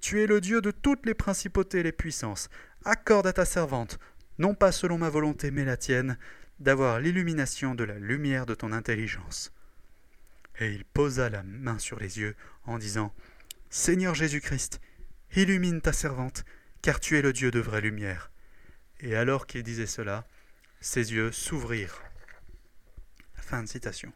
Tu 0.00 0.22
es 0.22 0.28
le 0.28 0.40
Dieu 0.40 0.60
de 0.60 0.70
toutes 0.70 1.06
les 1.06 1.14
principautés 1.14 1.80
et 1.80 1.82
les 1.82 1.90
puissances. 1.90 2.50
Accorde 2.84 3.26
à 3.26 3.32
ta 3.32 3.46
servante, 3.46 3.98
non 4.38 4.54
pas 4.54 4.70
selon 4.70 4.96
ma 4.96 5.08
volonté 5.08 5.50
mais 5.50 5.64
la 5.64 5.76
tienne, 5.76 6.18
d'avoir 6.60 7.00
l'illumination 7.00 7.74
de 7.74 7.82
la 7.82 7.98
lumière 7.98 8.46
de 8.46 8.54
ton 8.54 8.70
intelligence. 8.70 9.52
Et 10.60 10.72
il 10.72 10.84
posa 10.84 11.30
la 11.30 11.42
main 11.42 11.78
sur 11.78 11.98
les 11.98 12.18
yeux 12.18 12.36
en 12.64 12.78
disant 12.78 13.14
Seigneur 13.70 14.14
Jésus-Christ, 14.14 14.80
illumine 15.34 15.80
ta 15.80 15.92
servante, 15.92 16.44
car 16.82 17.00
tu 17.00 17.16
es 17.18 17.22
le 17.22 17.32
Dieu 17.32 17.50
de 17.50 17.60
vraie 17.60 17.80
lumière. 17.80 18.30
Et 19.00 19.16
alors 19.16 19.46
qu'il 19.46 19.62
disait 19.62 19.86
cela, 19.86 20.26
ses 20.80 21.12
yeux 21.12 21.32
s'ouvrirent. 21.32 22.02
Fin 23.34 23.62
de 23.62 23.68
citation. 23.68 24.12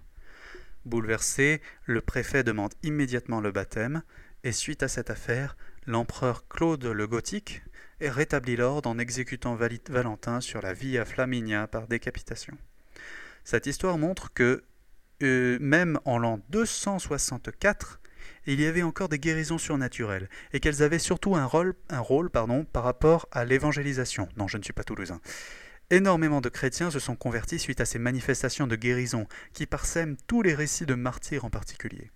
Bouleversé, 0.85 1.63
le 1.87 2.03
préfet 2.03 2.45
demande 2.45 2.75
immédiatement 2.83 3.41
le 3.41 3.51
baptême, 3.51 4.03
et 4.43 4.53
suite 4.53 4.83
à 4.83 4.89
cette 4.89 5.09
affaire, 5.09 5.57
l'empereur 5.87 6.47
Claude 6.49 6.85
le 6.85 7.07
Gothique 7.07 7.63
rétablit 8.01 8.57
l'ordre 8.57 8.91
en 8.91 8.99
exécutant 8.99 9.57
Valentin 9.57 10.41
sur 10.43 10.61
la 10.61 10.75
Via 10.75 11.07
Flaminia 11.07 11.67
par 11.67 11.87
décapitation. 11.87 12.59
Cette 13.45 13.67
histoire 13.67 13.97
montre 13.97 14.33
que, 14.33 14.63
euh, 15.23 15.59
même 15.61 15.99
en 16.05 16.19
l'an 16.19 16.41
264, 16.51 18.01
il 18.47 18.61
y 18.61 18.67
avait 18.67 18.83
encore 18.83 19.09
des 19.09 19.19
guérisons 19.19 19.59
surnaturelles, 19.59 20.29
et 20.53 20.61
qu'elles 20.61 20.83
avaient 20.83 20.99
surtout 20.99 21.37
un 21.37 21.47
rôle, 21.47 21.75
pardon, 22.31 22.65
par 22.65 22.85
rapport 22.85 23.29
à 23.33 23.45
l'évangélisation. 23.45 24.29
Non, 24.37 24.49
je 24.49 24.59
ne 24.59 24.63
suis 24.63 24.73
pas 24.73 24.85
toulousain. 24.85 25.21
Énormément 25.91 26.41
de 26.41 26.49
chrétiens 26.49 26.91
se 26.91 26.99
sont 26.99 27.17
convertis 27.17 27.59
suite 27.59 27.81
à 27.81 27.85
ces 27.85 27.99
manifestations 27.99 28.67
de 28.67 28.77
guérison 28.77 29.27
qui 29.53 29.67
parsèment 29.67 30.17
tous 30.27 30.43
les 30.43 30.55
récits 30.55 30.87
de 30.87 30.95
martyrs 30.95 31.45
en 31.45 31.51
particulier. 31.51 32.11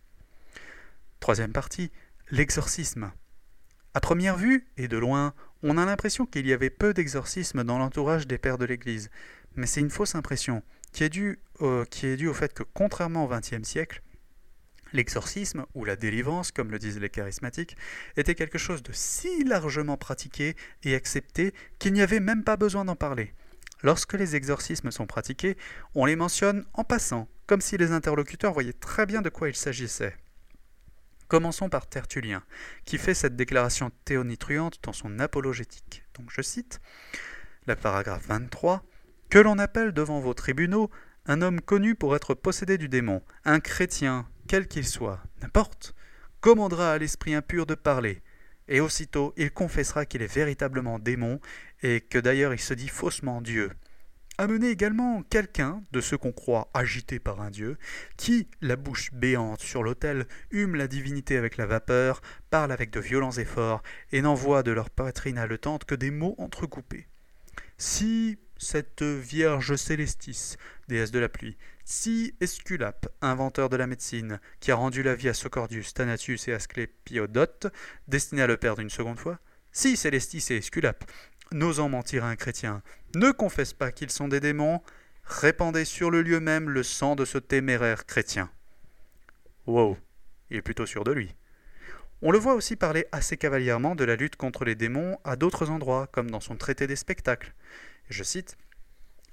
Troisième 1.20 1.52
partie, 1.52 1.90
l'exorcisme. 2.30 3.12
À 3.94 4.00
première 4.00 4.36
vue, 4.36 4.66
et 4.76 4.88
de 4.88 4.96
loin, 4.96 5.34
on 5.62 5.76
a 5.76 5.84
l'impression 5.84 6.24
qu'il 6.24 6.46
y 6.46 6.52
avait 6.52 6.70
peu 6.70 6.94
d'exorcismes 6.94 7.64
dans 7.64 7.78
l'entourage 7.78 8.26
des 8.26 8.38
pères 8.38 8.58
de 8.58 8.64
l'Église, 8.64 9.10
mais 9.56 9.66
c'est 9.66 9.80
une 9.80 9.90
fausse 9.90 10.14
impression, 10.14 10.62
qui 10.92 11.04
est, 11.04 11.08
due 11.08 11.38
au 11.60 12.34
fait 12.34 12.54
que, 12.54 12.62
contrairement 12.74 13.24
au 13.24 13.28
XXe 13.28 13.62
siècle, 13.62 14.02
L'exorcisme, 14.92 15.66
ou 15.74 15.84
la 15.84 15.96
délivrance, 15.96 16.50
comme 16.50 16.70
le 16.70 16.78
disent 16.78 16.98
les 16.98 17.10
charismatiques, 17.10 17.76
était 18.16 18.34
quelque 18.34 18.58
chose 18.58 18.82
de 18.82 18.92
si 18.92 19.44
largement 19.44 19.98
pratiqué 19.98 20.56
et 20.82 20.94
accepté 20.94 21.52
qu'il 21.78 21.92
n'y 21.92 22.00
avait 22.00 22.20
même 22.20 22.42
pas 22.42 22.56
besoin 22.56 22.84
d'en 22.84 22.96
parler. 22.96 23.34
Lorsque 23.82 24.14
les 24.14 24.34
exorcismes 24.34 24.90
sont 24.90 25.06
pratiqués, 25.06 25.56
on 25.94 26.06
les 26.06 26.16
mentionne 26.16 26.64
en 26.72 26.84
passant, 26.84 27.28
comme 27.46 27.60
si 27.60 27.76
les 27.76 27.92
interlocuteurs 27.92 28.52
voyaient 28.52 28.72
très 28.72 29.06
bien 29.06 29.22
de 29.22 29.28
quoi 29.28 29.48
il 29.48 29.54
s'agissait. 29.54 30.16
Commençons 31.28 31.68
par 31.68 31.86
Tertullien, 31.86 32.42
qui 32.86 32.96
fait 32.96 33.14
cette 33.14 33.36
déclaration 33.36 33.90
théonitruante 34.06 34.78
dans 34.82 34.94
son 34.94 35.18
apologétique. 35.18 36.02
Donc 36.14 36.30
je 36.30 36.40
cite 36.40 36.80
la 37.66 37.76
paragraphe 37.76 38.26
23 38.26 38.82
Que 39.30 39.38
l'on 39.38 39.58
appelle 39.58 39.92
devant 39.92 40.20
vos 40.20 40.32
tribunaux 40.32 40.90
un 41.26 41.42
homme 41.42 41.60
connu 41.60 41.94
pour 41.94 42.16
être 42.16 42.32
possédé 42.32 42.78
du 42.78 42.88
démon, 42.88 43.22
un 43.44 43.60
chrétien, 43.60 44.26
quel 44.48 44.66
qu'il 44.66 44.86
soit, 44.86 45.22
n'importe, 45.42 45.94
commandera 46.40 46.92
à 46.92 46.98
l'esprit 46.98 47.34
impur 47.34 47.66
de 47.66 47.74
parler, 47.74 48.22
et 48.68 48.80
aussitôt 48.80 49.34
il 49.36 49.50
confessera 49.50 50.06
qu'il 50.06 50.22
est 50.22 50.34
véritablement 50.34 50.98
démon, 50.98 51.40
et 51.82 52.00
que 52.00 52.18
d'ailleurs 52.18 52.54
il 52.54 52.58
se 52.58 52.72
dit 52.72 52.88
faussement 52.88 53.42
Dieu. 53.42 53.70
Amenez 54.38 54.70
également 54.70 55.22
quelqu'un, 55.24 55.82
de 55.92 56.00
ceux 56.00 56.16
qu'on 56.16 56.32
croit 56.32 56.70
agité 56.72 57.18
par 57.18 57.42
un 57.42 57.50
dieu, 57.50 57.76
qui, 58.16 58.48
la 58.62 58.76
bouche 58.76 59.12
béante 59.12 59.60
sur 59.60 59.82
l'autel, 59.82 60.26
hume 60.52 60.76
la 60.76 60.88
divinité 60.88 61.36
avec 61.36 61.58
la 61.58 61.66
vapeur, 61.66 62.22
parle 62.48 62.72
avec 62.72 62.90
de 62.90 63.00
violents 63.00 63.32
efforts, 63.32 63.82
et 64.10 64.22
n'envoie 64.22 64.62
de 64.62 64.70
leur 64.70 64.88
poitrine 64.88 65.36
haletante 65.36 65.84
que 65.84 65.96
des 65.96 66.10
mots 66.10 66.36
entrecoupés. 66.38 67.08
Si 67.76 68.38
cette 68.58 69.02
Vierge 69.02 69.76
Célestis, 69.76 70.56
déesse 70.88 71.10
de 71.10 71.18
la 71.18 71.28
pluie, 71.28 71.56
si 71.84 72.34
Esculape, 72.40 73.08
inventeur 73.22 73.68
de 73.68 73.76
la 73.76 73.86
médecine, 73.86 74.40
qui 74.60 74.70
a 74.70 74.74
rendu 74.74 75.02
la 75.02 75.14
vie 75.14 75.28
à 75.28 75.34
Socordius, 75.34 75.94
Thanatus 75.94 76.48
et 76.48 76.52
Asclépiodote, 76.52 77.68
destiné 78.08 78.42
à 78.42 78.46
le 78.46 78.56
perdre 78.56 78.82
une 78.82 78.90
seconde 78.90 79.18
fois, 79.18 79.38
si 79.72 79.96
Célestis 79.96 80.50
et 80.50 80.56
Esculape, 80.56 81.04
n'osant 81.52 81.88
mentir 81.88 82.24
à 82.24 82.30
un 82.30 82.36
chrétien, 82.36 82.82
ne 83.14 83.30
confessent 83.30 83.72
pas 83.72 83.92
qu'ils 83.92 84.10
sont 84.10 84.28
des 84.28 84.40
démons, 84.40 84.82
répandez 85.24 85.84
sur 85.84 86.10
le 86.10 86.22
lieu 86.22 86.40
même 86.40 86.68
le 86.68 86.82
sang 86.82 87.16
de 87.16 87.24
ce 87.24 87.38
téméraire 87.38 88.04
chrétien. 88.04 88.50
Wow, 89.66 89.96
il 90.50 90.58
est 90.58 90.62
plutôt 90.62 90.86
sûr 90.86 91.04
de 91.04 91.12
lui. 91.12 91.34
On 92.20 92.32
le 92.32 92.38
voit 92.38 92.54
aussi 92.54 92.74
parler 92.74 93.06
assez 93.12 93.36
cavalièrement 93.36 93.94
de 93.94 94.04
la 94.04 94.16
lutte 94.16 94.34
contre 94.34 94.64
les 94.64 94.74
démons 94.74 95.18
à 95.22 95.36
d'autres 95.36 95.70
endroits, 95.70 96.08
comme 96.08 96.30
dans 96.30 96.40
son 96.40 96.56
traité 96.56 96.88
des 96.88 96.96
spectacles. 96.96 97.54
Je 98.08 98.22
cite 98.22 98.56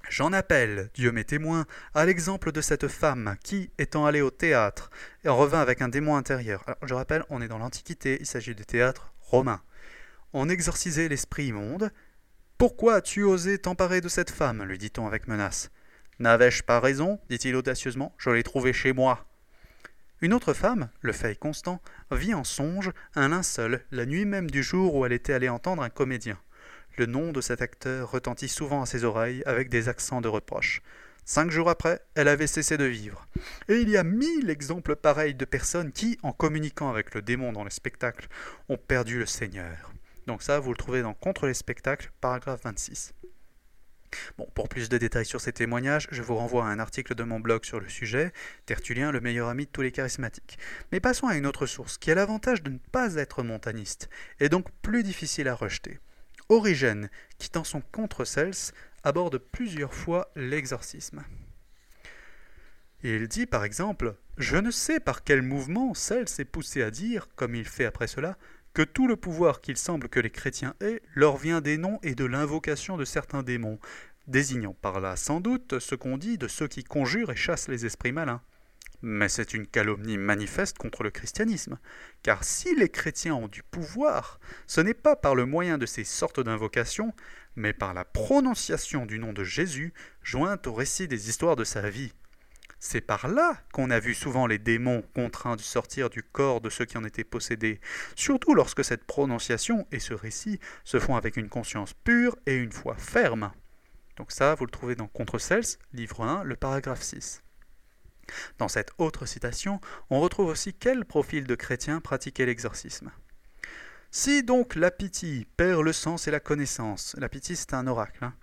J'en 0.08 0.32
appelle, 0.32 0.90
Dieu 0.94 1.10
m'est 1.10 1.24
témoin, 1.24 1.66
à 1.94 2.04
l'exemple 2.04 2.52
de 2.52 2.60
cette 2.60 2.86
femme 2.86 3.36
qui, 3.42 3.70
étant 3.78 4.06
allée 4.06 4.20
au 4.20 4.30
théâtre, 4.30 4.90
en 5.26 5.36
revint 5.36 5.60
avec 5.60 5.82
un 5.82 5.88
démon 5.88 6.16
intérieur. 6.16 6.64
je 6.84 6.94
rappelle, 6.94 7.24
on 7.28 7.42
est 7.42 7.48
dans 7.48 7.58
l'Antiquité, 7.58 8.18
il 8.20 8.26
s'agit 8.26 8.54
du 8.54 8.64
théâtre 8.64 9.12
romain. 9.20 9.60
On 10.32 10.48
exorcisait 10.48 11.08
l'esprit 11.08 11.46
immonde, 11.46 11.90
pourquoi 12.58 12.94
as-tu 12.94 13.22
osé 13.22 13.58
t'emparer 13.58 14.00
de 14.00 14.08
cette 14.08 14.30
femme? 14.30 14.62
lui 14.62 14.78
dit-on 14.78 15.06
avec 15.06 15.28
menace. 15.28 15.70
N'avais-je 16.18 16.62
pas 16.62 16.80
raison? 16.80 17.20
dit-il 17.28 17.54
audacieusement. 17.54 18.14
Je 18.16 18.30
l'ai 18.30 18.42
trouvée 18.42 18.72
chez 18.72 18.92
moi. 18.92 19.26
Une 20.22 20.32
autre 20.32 20.54
femme, 20.54 20.88
le 21.02 21.12
fait 21.12 21.38
constant, 21.38 21.82
vit 22.10 22.32
en 22.32 22.44
songe 22.44 22.90
un 23.14 23.28
linceul 23.28 23.84
la 23.90 24.06
nuit 24.06 24.24
même 24.24 24.50
du 24.50 24.62
jour 24.62 24.94
où 24.94 25.04
elle 25.04 25.12
était 25.12 25.34
allée 25.34 25.50
entendre 25.50 25.82
un 25.82 25.90
comédien. 25.90 26.38
Le 26.98 27.04
nom 27.06 27.30
de 27.30 27.42
cet 27.42 27.60
acteur 27.60 28.10
retentit 28.10 28.48
souvent 28.48 28.80
à 28.80 28.86
ses 28.86 29.04
oreilles 29.04 29.42
avec 29.44 29.68
des 29.68 29.90
accents 29.90 30.22
de 30.22 30.28
reproche. 30.28 30.80
Cinq 31.26 31.50
jours 31.50 31.68
après, 31.68 32.00
elle 32.14 32.28
avait 32.28 32.46
cessé 32.46 32.78
de 32.78 32.84
vivre. 32.84 33.26
Et 33.68 33.80
il 33.80 33.90
y 33.90 33.98
a 33.98 34.02
mille 34.02 34.48
exemples 34.48 34.96
pareils 34.96 35.34
de 35.34 35.44
personnes 35.44 35.92
qui, 35.92 36.18
en 36.22 36.32
communiquant 36.32 36.88
avec 36.88 37.14
le 37.14 37.20
démon 37.20 37.52
dans 37.52 37.64
les 37.64 37.70
spectacles, 37.70 38.28
ont 38.70 38.78
perdu 38.78 39.18
le 39.18 39.26
Seigneur. 39.26 39.92
Donc 40.26 40.42
ça, 40.42 40.58
vous 40.58 40.70
le 40.70 40.76
trouvez 40.78 41.02
dans 41.02 41.12
Contre 41.12 41.46
les 41.46 41.52
spectacles, 41.52 42.12
paragraphe 42.20 42.62
26. 42.64 43.12
Bon, 44.38 44.48
pour 44.54 44.68
plus 44.68 44.88
de 44.88 44.96
détails 44.96 45.26
sur 45.26 45.40
ces 45.42 45.52
témoignages, 45.52 46.08
je 46.10 46.22
vous 46.22 46.36
renvoie 46.36 46.64
à 46.64 46.68
un 46.68 46.78
article 46.78 47.14
de 47.14 47.24
mon 47.24 47.40
blog 47.40 47.64
sur 47.64 47.80
le 47.80 47.88
sujet, 47.88 48.32
Tertullien, 48.64 49.12
le 49.12 49.20
meilleur 49.20 49.48
ami 49.48 49.66
de 49.66 49.70
tous 49.70 49.82
les 49.82 49.92
charismatiques. 49.92 50.58
Mais 50.92 51.00
passons 51.00 51.26
à 51.26 51.36
une 51.36 51.46
autre 51.46 51.66
source, 51.66 51.98
qui 51.98 52.10
a 52.10 52.14
l'avantage 52.14 52.62
de 52.62 52.70
ne 52.70 52.78
pas 52.92 53.16
être 53.16 53.42
montaniste, 53.42 54.08
et 54.40 54.48
donc 54.48 54.70
plus 54.80 55.02
difficile 55.02 55.48
à 55.48 55.54
rejeter. 55.54 55.98
Origène, 56.48 57.10
qui 57.38 57.50
dans 57.50 57.64
son 57.64 57.80
Contre 57.80 58.24
Cels 58.24 58.72
aborde 59.02 59.38
plusieurs 59.38 59.94
fois 59.94 60.30
l'exorcisme. 60.36 61.24
Il 63.02 63.28
dit 63.28 63.46
par 63.46 63.64
exemple 63.64 64.16
Je 64.38 64.56
ne 64.56 64.70
sais 64.70 65.00
par 65.00 65.24
quel 65.24 65.42
mouvement 65.42 65.94
Cels 65.94 66.26
est 66.38 66.44
poussé 66.44 66.82
à 66.82 66.90
dire, 66.90 67.28
comme 67.36 67.54
il 67.54 67.66
fait 67.66 67.84
après 67.84 68.06
cela, 68.06 68.36
que 68.74 68.82
tout 68.82 69.08
le 69.08 69.16
pouvoir 69.16 69.60
qu'il 69.60 69.76
semble 69.76 70.08
que 70.08 70.20
les 70.20 70.30
chrétiens 70.30 70.74
aient 70.80 71.02
leur 71.14 71.36
vient 71.36 71.60
des 71.60 71.78
noms 71.78 71.98
et 72.02 72.14
de 72.14 72.24
l'invocation 72.24 72.96
de 72.96 73.04
certains 73.04 73.42
démons, 73.42 73.78
désignant 74.26 74.74
par 74.74 75.00
là 75.00 75.16
sans 75.16 75.40
doute 75.40 75.78
ce 75.78 75.94
qu'on 75.94 76.18
dit 76.18 76.36
de 76.36 76.48
ceux 76.48 76.68
qui 76.68 76.84
conjurent 76.84 77.30
et 77.30 77.36
chassent 77.36 77.68
les 77.68 77.86
esprits 77.86 78.12
malins. 78.12 78.42
Mais 79.02 79.28
c'est 79.28 79.54
une 79.54 79.66
calomnie 79.66 80.16
manifeste 80.16 80.78
contre 80.78 81.02
le 81.02 81.10
christianisme, 81.10 81.78
car 82.22 82.44
si 82.44 82.74
les 82.74 82.88
chrétiens 82.88 83.34
ont 83.34 83.48
du 83.48 83.62
pouvoir, 83.62 84.40
ce 84.66 84.80
n'est 84.80 84.94
pas 84.94 85.16
par 85.16 85.34
le 85.34 85.46
moyen 85.46 85.78
de 85.78 85.86
ces 85.86 86.04
sortes 86.04 86.40
d'invocations, 86.40 87.14
mais 87.56 87.72
par 87.72 87.94
la 87.94 88.04
prononciation 88.04 89.06
du 89.06 89.18
nom 89.18 89.32
de 89.32 89.44
Jésus, 89.44 89.92
jointe 90.22 90.66
au 90.66 90.72
récit 90.72 91.08
des 91.08 91.28
histoires 91.28 91.56
de 91.56 91.64
sa 91.64 91.88
vie. 91.90 92.12
C'est 92.78 93.00
par 93.00 93.28
là 93.28 93.58
qu'on 93.72 93.90
a 93.90 93.98
vu 93.98 94.14
souvent 94.14 94.46
les 94.46 94.58
démons 94.58 95.02
contraints 95.14 95.56
de 95.56 95.62
sortir 95.62 96.10
du 96.10 96.22
corps 96.22 96.60
de 96.60 96.70
ceux 96.70 96.84
qui 96.84 96.98
en 96.98 97.04
étaient 97.04 97.24
possédés, 97.24 97.80
surtout 98.14 98.54
lorsque 98.54 98.84
cette 98.84 99.04
prononciation 99.04 99.86
et 99.92 99.98
ce 99.98 100.14
récit 100.14 100.60
se 100.84 101.00
font 101.00 101.16
avec 101.16 101.36
une 101.36 101.48
conscience 101.48 101.94
pure 101.94 102.36
et 102.46 102.56
une 102.56 102.72
foi 102.72 102.96
ferme. 102.96 103.50
Donc 104.16 104.32
ça, 104.32 104.54
vous 104.54 104.66
le 104.66 104.70
trouvez 104.70 104.94
dans 104.94 105.08
Contre 105.08 105.38
Cels, 105.38 105.78
livre 105.92 106.22
1, 106.22 106.44
le 106.44 106.56
paragraphe 106.56 107.02
6. 107.02 107.42
Dans 108.58 108.68
cette 108.68 108.92
autre 108.98 109.26
citation, 109.26 109.80
on 110.10 110.20
retrouve 110.20 110.48
aussi 110.48 110.74
quel 110.74 111.04
profil 111.04 111.44
de 111.44 111.54
chrétien 111.54 112.00
pratiquait 112.00 112.46
l'exorcisme. 112.46 113.10
Si 114.10 114.42
donc 114.42 114.76
l'apitie 114.76 115.46
perd 115.56 115.82
le 115.82 115.92
sens 115.92 116.28
et 116.28 116.30
la 116.30 116.40
connaissance, 116.40 117.14
l'apitie 117.18 117.56
c'est 117.56 117.74
un 117.74 117.86
oracle, 117.86 118.24
hein, 118.24 118.34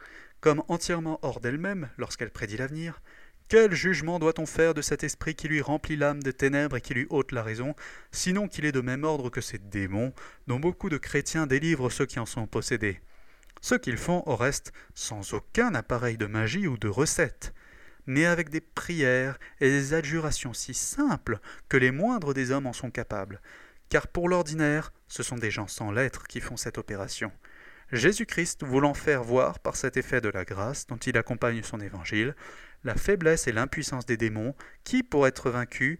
comme 0.41 0.63
entièrement 0.67 1.19
hors 1.21 1.39
d'elle-même 1.39 1.89
lorsqu'elle 1.97 2.31
prédit 2.31 2.57
l'avenir, 2.57 3.01
quel 3.47 3.73
jugement 3.73 4.19
doit-on 4.19 4.45
faire 4.45 4.73
de 4.73 4.81
cet 4.81 5.03
esprit 5.03 5.35
qui 5.35 5.47
lui 5.47 5.61
remplit 5.61 5.95
l'âme 5.95 6.23
de 6.23 6.31
ténèbres 6.31 6.77
et 6.77 6.81
qui 6.81 6.93
lui 6.93 7.07
ôte 7.09 7.31
la 7.31 7.43
raison, 7.43 7.75
sinon 8.11 8.47
qu'il 8.47 8.65
est 8.65 8.71
de 8.71 8.81
même 8.81 9.03
ordre 9.03 9.29
que 9.29 9.41
ces 9.41 9.57
démons, 9.57 10.13
dont 10.47 10.59
beaucoup 10.59 10.89
de 10.89 10.97
chrétiens 10.97 11.45
délivrent 11.45 11.91
ceux 11.91 12.05
qui 12.05 12.19
en 12.19 12.25
sont 12.25 12.47
possédés? 12.47 12.99
Ce 13.61 13.75
qu'ils 13.75 13.97
font, 13.97 14.23
au 14.25 14.35
reste, 14.35 14.73
sans 14.93 15.33
aucun 15.33 15.75
appareil 15.75 16.17
de 16.17 16.25
magie 16.25 16.67
ou 16.67 16.77
de 16.77 16.87
recette, 16.87 17.53
mais 18.05 18.25
avec 18.25 18.49
des 18.49 18.61
prières 18.61 19.39
et 19.59 19.69
des 19.69 19.93
adjurations 19.93 20.53
si 20.53 20.73
simples 20.73 21.39
que 21.69 21.77
les 21.77 21.91
moindres 21.91 22.33
des 22.33 22.51
hommes 22.51 22.67
en 22.67 22.73
sont 22.73 22.91
capables, 22.91 23.41
car 23.89 24.07
pour 24.07 24.29
l'ordinaire, 24.29 24.91
ce 25.07 25.23
sont 25.23 25.37
des 25.37 25.51
gens 25.51 25.67
sans 25.67 25.91
lettres 25.91 26.27
qui 26.27 26.41
font 26.41 26.57
cette 26.57 26.77
opération. 26.77 27.31
Jésus-Christ 27.91 28.63
voulant 28.63 28.95
faire 28.95 29.23
voir 29.23 29.59
par 29.59 29.75
cet 29.75 29.97
effet 29.97 30.19
de 30.19 30.29
la 30.29 30.45
grâce 30.45 30.87
dont 30.87 30.97
il 30.97 31.17
accompagne 31.17 31.61
son 31.61 31.79
évangile, 31.79 32.35
la 32.83 32.95
faiblesse 32.95 33.47
et 33.47 33.51
l'impuissance 33.51 34.05
des 34.05 34.17
démons, 34.17 34.55
qui, 34.83 35.03
pour 35.03 35.27
être 35.27 35.51
vaincus, 35.51 35.99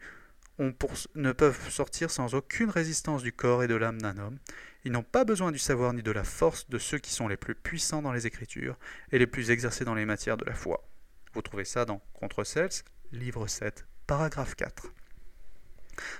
ne 0.57 1.31
peuvent 1.31 1.69
sortir 1.69 2.09
sans 2.09 2.33
aucune 2.33 2.69
résistance 2.69 3.23
du 3.23 3.31
corps 3.31 3.63
et 3.63 3.67
de 3.67 3.75
l'âme 3.75 4.01
d'un 4.01 4.17
homme. 4.17 4.39
Ils 4.85 4.91
n'ont 4.91 5.03
pas 5.03 5.23
besoin 5.23 5.51
du 5.51 5.59
savoir 5.59 5.93
ni 5.93 6.03
de 6.03 6.11
la 6.11 6.23
force 6.23 6.69
de 6.69 6.77
ceux 6.77 6.99
qui 6.99 7.11
sont 7.11 7.27
les 7.27 7.37
plus 7.37 7.55
puissants 7.55 8.01
dans 8.01 8.11
les 8.11 8.27
Écritures 8.27 8.77
et 9.11 9.19
les 9.19 9.27
plus 9.27 9.51
exercés 9.51 9.85
dans 9.85 9.95
les 9.95 10.05
matières 10.05 10.37
de 10.37 10.45
la 10.45 10.53
foi. 10.53 10.89
Vous 11.33 11.41
trouvez 11.41 11.65
ça 11.65 11.85
dans 11.85 11.99
Contre 12.13 12.43
Cels, 12.43 12.83
livre 13.11 13.47
7, 13.47 13.87
paragraphe 14.05 14.55
4. 14.55 14.93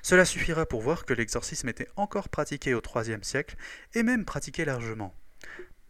Cela 0.02 0.26
suffira 0.26 0.66
pour 0.66 0.82
voir 0.82 1.06
que 1.06 1.14
l'exorcisme 1.14 1.70
était 1.70 1.90
encore 1.96 2.30
pratiqué 2.30 2.74
au 2.74 2.82
IIIe 2.82 3.24
siècle 3.24 3.56
et 3.94 4.02
même 4.02 4.26
pratiqué 4.26 4.66
largement. 4.66 5.14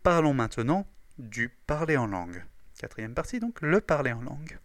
Parlons 0.03 0.33
maintenant 0.33 0.85
du 1.17 1.49
parler 1.49 1.95
en 1.95 2.07
langue. 2.07 2.43
Quatrième 2.79 3.13
partie 3.13 3.39
donc, 3.39 3.61
le 3.61 3.79
parler 3.79 4.11
en 4.11 4.21
langue. 4.21 4.57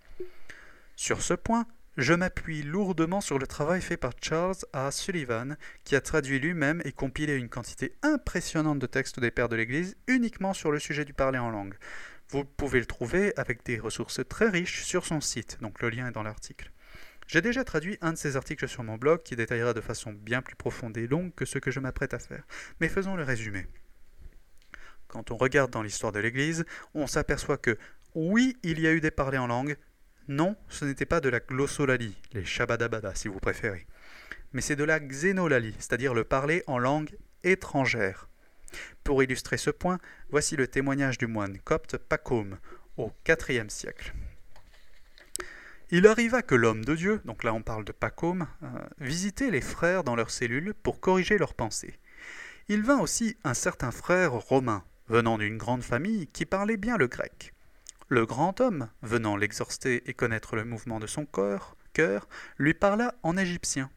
Sur 0.97 1.23
ce 1.23 1.35
point, 1.35 1.67
je 1.97 2.15
m'appuie 2.15 2.63
lourdement 2.63 3.21
sur 3.21 3.39
le 3.39 3.47
travail 3.47 3.81
fait 3.81 3.97
par 3.97 4.13
Charles 4.21 4.57
A. 4.73 4.91
Sullivan, 4.91 5.57
qui 5.85 5.95
a 5.95 6.01
traduit 6.01 6.41
lui-même 6.41 6.83
et 6.85 6.93
compilé 6.93 7.35
une 7.35 7.49
quantité 7.49 7.97
impressionnante 8.03 8.79
de 8.79 8.87
textes 8.87 9.21
des 9.21 9.31
pères 9.31 9.49
de 9.49 9.57
l'Église 9.57 9.97
uniquement 10.09 10.55
sur 10.55 10.73
le 10.73 10.81
sujet 10.81 11.05
du 11.05 11.13
parler 11.13 11.39
en 11.39 11.51
langue. 11.51 11.75
Vous 12.31 12.45
pouvez 12.45 12.79
le 12.79 12.87
trouver 12.87 13.33
avec 13.39 13.65
des 13.65 13.79
ressources 13.79 14.21
très 14.29 14.51
riches 14.51 14.83
sur 14.83 15.07
son 15.07 15.23
site, 15.23 15.59
donc 15.63 15.81
le 15.81 15.89
lien 15.89 16.09
est 16.09 16.13
dans 16.13 16.23
l'article. 16.23 16.71
J'ai 17.27 17.41
déjà 17.41 17.65
traduit 17.65 17.97
un 18.03 18.13
de 18.13 18.19
ces 18.19 18.37
articles 18.37 18.69
sur 18.69 18.83
mon 18.83 18.97
blog 18.97 19.23
qui 19.23 19.35
détaillera 19.35 19.73
de 19.73 19.81
façon 19.81 20.13
bien 20.13 20.43
plus 20.43 20.55
profonde 20.55 20.97
et 20.99 21.07
longue 21.07 21.35
que 21.35 21.47
ce 21.47 21.59
que 21.59 21.71
je 21.71 21.81
m'apprête 21.81 22.13
à 22.13 22.19
faire, 22.19 22.47
mais 22.81 22.89
faisons 22.89 23.17
le 23.17 23.23
résumé. 23.23 23.67
Quand 25.07 25.31
on 25.31 25.39
regarde 25.39 25.71
dans 25.71 25.83
l'histoire 25.83 26.13
de 26.13 26.21
l'Église, 26.21 26.67
on 26.93 27.07
s'aperçoit 27.07 27.57
que 27.57 27.79
oui, 28.15 28.59
il 28.63 28.79
y 28.79 28.87
a 28.87 28.93
eu 28.93 29.01
des 29.01 29.11
parlers 29.11 29.39
en 29.39 29.47
langue, 29.47 29.77
non, 30.27 30.55
ce 30.69 30.85
n'était 30.85 31.07
pas 31.07 31.21
de 31.21 31.31
la 31.31 31.41
glossolalie, 31.41 32.21
les 32.35 32.45
shabadabada 32.45 33.15
si 33.15 33.29
vous 33.29 33.41
préférez, 33.41 33.87
mais 34.53 34.61
c'est 34.61 34.77
de 34.77 34.85
la 34.85 35.01
xénolalie, 35.01 35.75
c'est-à-dire 35.79 36.13
le 36.13 36.25
parler 36.25 36.63
en 36.67 36.79
langue 36.79 37.17
étrangère. 37.43 38.28
Pour 39.05 39.23
illustrer 39.23 39.57
ce 39.57 39.71
point, 39.71 39.99
voici 40.31 40.57
le 40.57 40.69
témoignage 40.69 41.19
du 41.19 41.27
moine 41.27 41.59
copte 41.59 41.97
Pacôme 41.97 42.59
au 42.97 43.13
IVe 43.27 43.69
siècle. 43.69 44.13
Il 45.91 46.07
arriva 46.07 46.43
que 46.43 46.55
l'homme 46.55 46.85
de 46.85 46.95
Dieu, 46.95 47.23
donc 47.25 47.45
là 47.45 47.55
on 47.55 47.63
parle 47.63 47.85
de 47.85 47.93
Pacôme, 47.93 48.47
euh, 48.63 48.67
visitait 48.99 49.51
les 49.51 49.63
frères 49.63 50.05
dans 50.05 50.17
leurs 50.17 50.31
cellules 50.31 50.75
pour 50.75 51.01
corriger 51.01 51.39
leurs 51.39 51.55
pensées. 51.55 51.99
Il 52.69 52.83
vint 52.83 53.01
aussi 53.01 53.39
un 53.45 53.55
certain 53.55 53.91
frère 53.91 54.33
romain, 54.33 54.85
venant 55.09 55.39
d'une 55.39 55.57
grande 55.57 55.83
famille, 55.83 56.27
qui 56.27 56.45
parlait 56.45 56.77
bien 56.77 56.99
le 56.99 57.07
grec. 57.07 57.55
Le 58.09 58.27
grand 58.27 58.61
homme, 58.61 58.91
venant 59.01 59.37
l'exhorter 59.37 60.03
et 60.09 60.13
connaître 60.13 60.57
le 60.57 60.65
mouvement 60.67 61.01
de 61.01 61.07
son 61.07 61.25
corps, 61.25 61.77
cœur, 61.95 62.29
lui 62.59 62.75
parla 62.75 63.15
en 63.23 63.39
égyptien. 63.39 63.91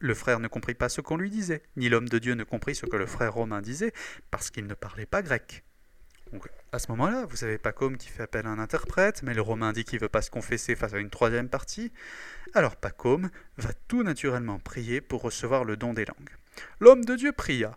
Le 0.00 0.14
frère 0.14 0.40
ne 0.40 0.48
comprit 0.48 0.74
pas 0.74 0.88
ce 0.88 1.02
qu'on 1.02 1.18
lui 1.18 1.28
disait, 1.28 1.62
ni 1.76 1.90
l'homme 1.90 2.08
de 2.08 2.18
Dieu 2.18 2.34
ne 2.34 2.42
comprit 2.42 2.74
ce 2.74 2.86
que 2.86 2.96
le 2.96 3.06
frère 3.06 3.34
romain 3.34 3.60
disait, 3.60 3.92
parce 4.30 4.50
qu'il 4.50 4.66
ne 4.66 4.72
parlait 4.72 5.04
pas 5.04 5.20
grec. 5.20 5.62
Donc, 6.32 6.48
à 6.72 6.78
ce 6.78 6.90
moment-là, 6.92 7.26
vous 7.26 7.44
avez 7.44 7.58
Pacôme 7.58 7.98
qui 7.98 8.08
fait 8.08 8.22
appel 8.22 8.46
à 8.46 8.50
un 8.50 8.58
interprète, 8.58 9.22
mais 9.22 9.34
le 9.34 9.42
romain 9.42 9.72
dit 9.72 9.84
qu'il 9.84 9.98
ne 9.98 10.02
veut 10.02 10.08
pas 10.08 10.22
se 10.22 10.30
confesser 10.30 10.74
face 10.74 10.94
à 10.94 10.98
une 10.98 11.10
troisième 11.10 11.50
partie. 11.50 11.92
Alors 12.54 12.76
Pacôme 12.76 13.30
va 13.58 13.72
tout 13.88 14.02
naturellement 14.02 14.58
prier 14.58 15.02
pour 15.02 15.22
recevoir 15.22 15.64
le 15.64 15.76
don 15.76 15.92
des 15.92 16.06
langues. 16.06 16.30
L'homme 16.78 17.04
de 17.04 17.16
Dieu 17.16 17.32
pria. 17.32 17.76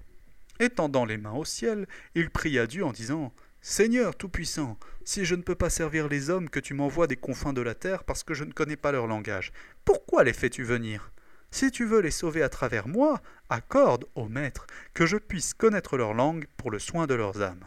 Étendant 0.59 1.03
les 1.03 1.17
mains 1.17 1.33
au 1.33 1.45
ciel, 1.45 1.87
il 2.15 2.29
pria 2.29 2.67
Dieu 2.67 2.85
en 2.85 2.91
disant 2.91 3.33
Seigneur 3.59 4.15
Tout-Puissant, 4.15 4.77
si 5.03 5.25
je 5.25 5.35
ne 5.35 5.41
peux 5.41 5.55
pas 5.55 5.69
servir 5.69 6.07
les 6.07 6.29
hommes 6.29 6.49
que 6.49 6.59
tu 6.59 6.73
m'envoies 6.73 7.07
des 7.07 7.15
confins 7.15 7.53
de 7.53 7.61
la 7.61 7.75
terre 7.75 8.03
parce 8.03 8.23
que 8.23 8.33
je 8.33 8.43
ne 8.43 8.51
connais 8.51 8.77
pas 8.77 8.91
leur 8.91 9.07
langage, 9.07 9.51
pourquoi 9.83 10.23
les 10.23 10.33
fais-tu 10.33 10.63
venir? 10.63 11.12
Si 11.53 11.69
tu 11.69 11.85
veux 11.85 11.99
les 11.99 12.09
sauver 12.09 12.41
à 12.41 12.49
travers 12.49 12.87
moi, 12.87 13.21
accorde, 13.47 14.05
ô 14.15 14.27
Maître, 14.27 14.65
que 14.95 15.05
je 15.05 15.17
puisse 15.17 15.53
connaître 15.53 15.97
leur 15.97 16.15
langue 16.15 16.47
pour 16.57 16.71
le 16.71 16.79
soin 16.79 17.05
de 17.05 17.13
leurs 17.13 17.43
âmes. 17.43 17.63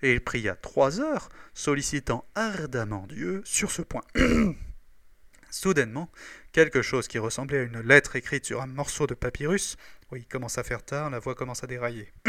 Et 0.00 0.14
il 0.14 0.24
pria 0.24 0.56
trois 0.56 0.98
heures, 0.98 1.28
sollicitant 1.52 2.24
ardemment 2.34 3.06
Dieu 3.06 3.42
sur 3.44 3.70
ce 3.70 3.82
point. 3.82 4.00
Soudainement, 5.50 6.10
quelque 6.52 6.80
chose 6.80 7.06
qui 7.06 7.18
ressemblait 7.18 7.58
à 7.58 7.62
une 7.64 7.80
lettre 7.80 8.16
écrite 8.16 8.46
sur 8.46 8.62
un 8.62 8.66
morceau 8.66 9.06
de 9.06 9.12
papyrus, 9.12 9.76
oui, 10.10 10.20
il 10.20 10.26
commence 10.26 10.56
à 10.56 10.64
faire 10.64 10.82
tard, 10.82 11.10
la 11.10 11.18
voix 11.18 11.34
commence 11.34 11.62
à 11.62 11.66
dérailler. 11.66 12.10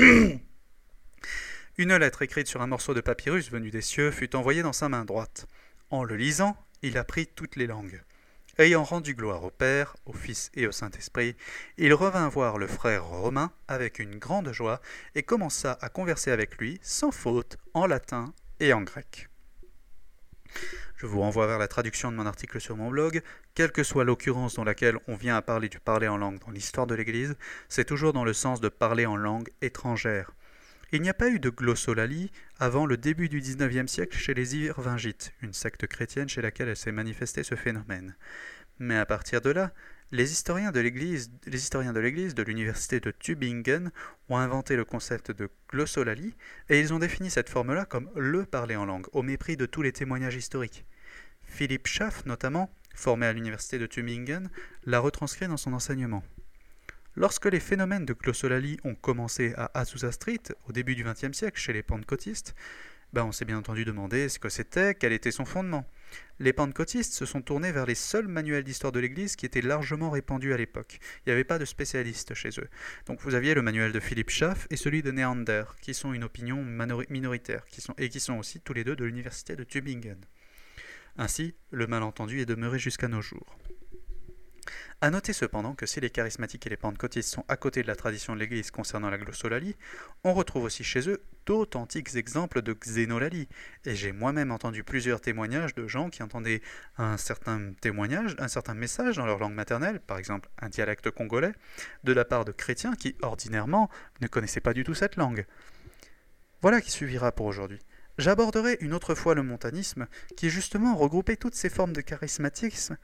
une 1.78 1.96
lettre 1.96 2.24
écrite 2.24 2.48
sur 2.48 2.62
un 2.62 2.68
morceau 2.68 2.94
de 2.94 3.00
papyrus 3.00 3.50
venu 3.50 3.72
des 3.72 3.80
cieux 3.80 4.12
fut 4.12 4.36
envoyée 4.36 4.64
dans 4.64 4.74
sa 4.74 4.90
main 4.90 5.06
droite. 5.06 5.48
En 5.92 6.04
le 6.04 6.18
lisant, 6.18 6.58
il 6.82 6.98
apprit 6.98 7.26
toutes 7.26 7.56
les 7.56 7.68
langues. 7.68 8.04
Ayant 8.60 8.84
rendu 8.84 9.14
gloire 9.14 9.44
au 9.44 9.52
Père, 9.52 9.96
au 10.08 10.14
Fils 10.14 10.50
et 10.56 10.66
au 10.66 10.72
Saint-Esprit, 10.72 11.36
il 11.78 11.94
revint 11.94 12.28
voir 12.28 12.58
le 12.58 12.66
frère 12.66 13.06
Romain 13.06 13.52
avec 13.68 14.00
une 14.00 14.18
grande 14.18 14.52
joie 14.52 14.82
et 15.14 15.22
commença 15.22 15.78
à 15.80 15.90
converser 15.90 16.32
avec 16.32 16.58
lui 16.58 16.80
sans 16.82 17.12
faute 17.12 17.58
en 17.76 17.86
latin 17.86 18.34
et 18.60 18.74
en 18.74 18.82
grec. 18.82 19.30
Je 20.96 21.06
vous 21.06 21.22
renvoie 21.22 21.46
vers 21.46 21.60
la 21.60 21.68
traduction 21.68 22.12
de 22.12 22.18
mon 22.18 22.26
article 22.26 22.60
sur 22.60 22.76
mon 22.76 22.90
blog. 22.90 23.22
Quelle 23.54 23.72
que 23.72 23.84
soit 23.84 24.04
l'occurrence 24.04 24.56
dans 24.56 24.64
laquelle 24.64 24.98
on 25.08 25.16
vient 25.16 25.36
à 25.36 25.44
parler 25.44 25.70
du 25.70 25.80
parler 25.80 26.08
en 26.08 26.18
langue 26.18 26.40
dans 26.40 26.52
l'histoire 26.52 26.88
de 26.88 26.96
l'Église, 26.96 27.36
c'est 27.70 27.86
toujours 27.86 28.14
dans 28.14 28.26
le 28.26 28.34
sens 28.34 28.60
de 28.60 28.70
parler 28.70 29.06
en 29.06 29.18
langue 29.18 29.50
étrangère. 29.62 30.32
Il 30.94 31.02
n'y 31.02 31.10
a 31.10 31.14
pas 31.14 31.30
eu 31.30 31.40
de 31.40 31.50
glossolalie 31.50 32.32
avant 32.60 32.86
le 32.86 32.96
début 32.96 33.28
du 33.28 33.42
XIXe 33.42 33.92
siècle 33.92 34.18
chez 34.18 34.34
les 34.34 34.56
Irvingites, 34.56 35.34
une 35.42 35.52
secte 35.52 35.86
chrétienne 35.86 36.30
chez 36.30 36.42
laquelle 36.42 36.70
elle 36.70 36.78
s'est 36.78 36.94
manifesté 36.94 37.44
ce 37.44 37.56
phénomène. 37.56 38.16
Mais 38.80 38.96
à 38.96 39.06
partir 39.06 39.42
de 39.42 39.50
là, 39.50 39.74
les 40.14 40.32
historiens 40.32 40.72
de 40.72 40.80
l'Église, 40.80 41.30
les 41.46 41.62
historiens 41.62 41.92
de 41.92 42.00
l'Église 42.00 42.36
de 42.36 42.44
l'université 42.44 43.02
de 43.02 43.12
Tübingen 43.12 43.92
ont 44.30 44.38
inventé 44.38 44.78
le 44.78 44.86
concept 44.86 45.32
de 45.32 45.50
glossolalie 45.70 46.38
et 46.70 46.80
ils 46.80 46.94
ont 46.94 47.00
défini 47.00 47.30
cette 47.30 47.50
forme-là 47.50 47.84
comme 47.84 48.10
le 48.16 48.46
parler 48.46 48.78
en 48.78 48.86
langue, 48.86 49.08
au 49.12 49.24
mépris 49.24 49.58
de 49.58 49.66
tous 49.66 49.82
les 49.82 49.92
témoignages 49.92 50.38
historiques. 50.38 50.86
Philippe 51.44 51.88
Schaff, 51.88 52.26
notamment, 52.26 52.74
formé 52.96 53.26
à 53.26 53.34
l'université 53.34 53.78
de 53.78 53.88
Tübingen, 53.88 54.50
l'a 54.86 55.00
retranscrit 55.00 55.50
dans 55.50 55.58
son 55.58 55.74
enseignement. 55.74 56.24
Lorsque 57.20 57.48
les 57.48 57.60
phénomènes 57.60 58.06
de 58.06 58.14
glossolalie 58.14 58.78
ont 58.84 58.94
commencé 58.94 59.52
à 59.58 59.72
Azusa 59.74 60.12
Street, 60.12 60.44
au 60.70 60.72
début 60.72 60.94
du 60.94 61.04
XXe 61.04 61.36
siècle, 61.36 61.60
chez 61.60 61.74
les 61.74 61.82
pentecôtistes, 61.82 62.54
ben 63.12 63.24
on 63.24 63.32
s'est 63.32 63.44
bien 63.44 63.58
entendu 63.58 63.86
demandé 63.86 64.30
ce 64.30 64.38
que 64.38 64.50
c'était, 64.50 64.94
quel 64.94 65.12
était 65.14 65.32
son 65.32 65.44
fondement. 65.44 65.90
Les 66.38 66.54
pentecôtistes 66.54 67.14
se 67.14 67.26
sont 67.26 67.42
tournés 67.42 67.72
vers 67.72 67.88
les 67.88 67.96
seuls 67.96 68.28
manuels 68.28 68.64
d'histoire 68.64 68.92
de 68.92 69.00
l'Église 69.00 69.36
qui 69.36 69.48
étaient 69.48 69.64
largement 69.64 70.12
répandus 70.12 70.54
à 70.54 70.58
l'époque. 70.58 71.00
Il 71.26 71.30
n'y 71.30 71.34
avait 71.34 71.44
pas 71.44 71.58
de 71.58 71.66
spécialistes 71.66 72.36
chez 72.36 72.50
eux. 72.60 72.70
Donc 73.08 73.20
vous 73.22 73.34
aviez 73.34 73.56
le 73.56 73.64
manuel 73.64 73.94
de 73.94 74.00
Philippe 74.00 74.30
Schaff 74.30 74.68
et 74.70 74.76
celui 74.76 75.02
de 75.02 75.10
Neander, 75.10 75.64
qui 75.82 75.96
sont 75.96 76.14
une 76.14 76.24
opinion 76.24 76.64
minoritaire, 77.10 77.66
et 77.98 78.10
qui 78.10 78.20
sont 78.20 78.38
aussi 78.38 78.60
tous 78.60 78.74
les 78.74 78.84
deux 78.84 78.96
de 78.96 79.06
l'université 79.06 79.56
de 79.56 79.64
Tübingen. 79.64 80.24
Ainsi, 81.18 81.56
le 81.72 81.88
malentendu 81.88 82.42
est 82.42 82.46
demeuré 82.46 82.78
jusqu'à 82.78 83.08
nos 83.08 83.24
jours. 83.24 83.58
A 85.02 85.10
noter 85.10 85.34
cependant 85.34 85.76
que 85.76 85.86
si 85.86 86.00
les 86.00 86.10
charismatiques 86.10 86.66
et 86.66 86.70
les 86.70 86.78
pentecôtistes 86.78 87.30
sont 87.30 87.46
à 87.48 87.58
côté 87.58 87.82
de 87.82 87.88
la 87.88 87.96
tradition 87.96 88.34
de 88.34 88.40
l'Église 88.40 88.72
concernant 88.72 89.10
la 89.10 89.18
glossolalie, 89.18 89.76
on 90.24 90.34
retrouve 90.34 90.64
aussi 90.64 90.84
chez 90.84 91.10
eux 91.10 91.22
d'authentiques 91.46 92.16
exemples 92.16 92.62
de 92.62 92.74
xénolalie, 92.74 93.48
et 93.86 93.96
j'ai 93.96 94.12
moi-même 94.12 94.52
entendu 94.52 94.84
plusieurs 94.84 95.22
témoignages 95.22 95.76
de 95.76 95.88
gens 95.88 96.10
qui 96.10 96.24
entendaient 96.24 96.62
un 96.98 97.18
certain 97.18 97.74
témoignage, 97.80 98.36
un 98.40 98.48
certain 98.48 98.74
message 98.74 99.18
dans 99.18 99.26
leur 99.26 99.40
langue 99.40 99.54
maternelle, 99.54 100.00
par 100.00 100.18
exemple 100.18 100.50
un 100.60 100.70
dialecte 100.70 101.12
congolais, 101.12 101.54
de 102.04 102.14
la 102.14 102.26
part 102.26 102.44
de 102.44 102.52
chrétiens 102.52 102.96
qui, 102.96 103.16
ordinairement, 103.22 103.90
ne 104.22 104.28
connaissaient 104.28 104.62
pas 104.62 104.74
du 104.74 104.84
tout 104.84 104.94
cette 104.94 105.16
langue. 105.16 105.46
Voilà 106.62 106.82
qui 106.82 106.92
suivira 106.92 107.32
pour 107.32 107.46
aujourd'hui. 107.46 107.80
J'aborderai 108.18 108.78
une 108.82 108.94
autre 108.94 109.14
fois 109.14 109.36
le 109.36 109.44
montanisme, 109.44 110.08
qui 110.36 110.50
justement 110.50 110.96
regroupait 110.96 111.36
toutes 111.36 111.54
ces 111.54 111.70
formes 111.70 111.94
de 111.94 112.02
charismatisme, 112.02 112.98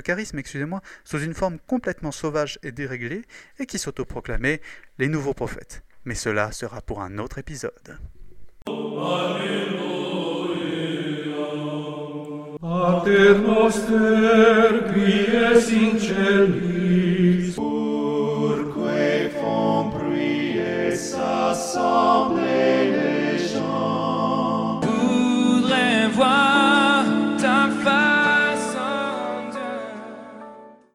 charisme 0.00 0.38
excusez-moi, 0.38 0.82
sous 1.04 1.20
une 1.20 1.34
forme 1.34 1.58
complètement 1.60 2.10
sauvage 2.10 2.58
et 2.64 2.72
déréglée, 2.72 3.22
et 3.60 3.66
qui 3.66 3.78
s'autoproclamait 3.78 4.60
les 4.98 5.08
nouveaux 5.08 5.34
prophètes. 5.34 5.84
Mais 6.04 6.16
cela 6.16 6.50
sera 6.50 6.80
pour 6.80 7.02
un 7.02 7.18
autre 7.18 7.38
épisode. 7.38 7.98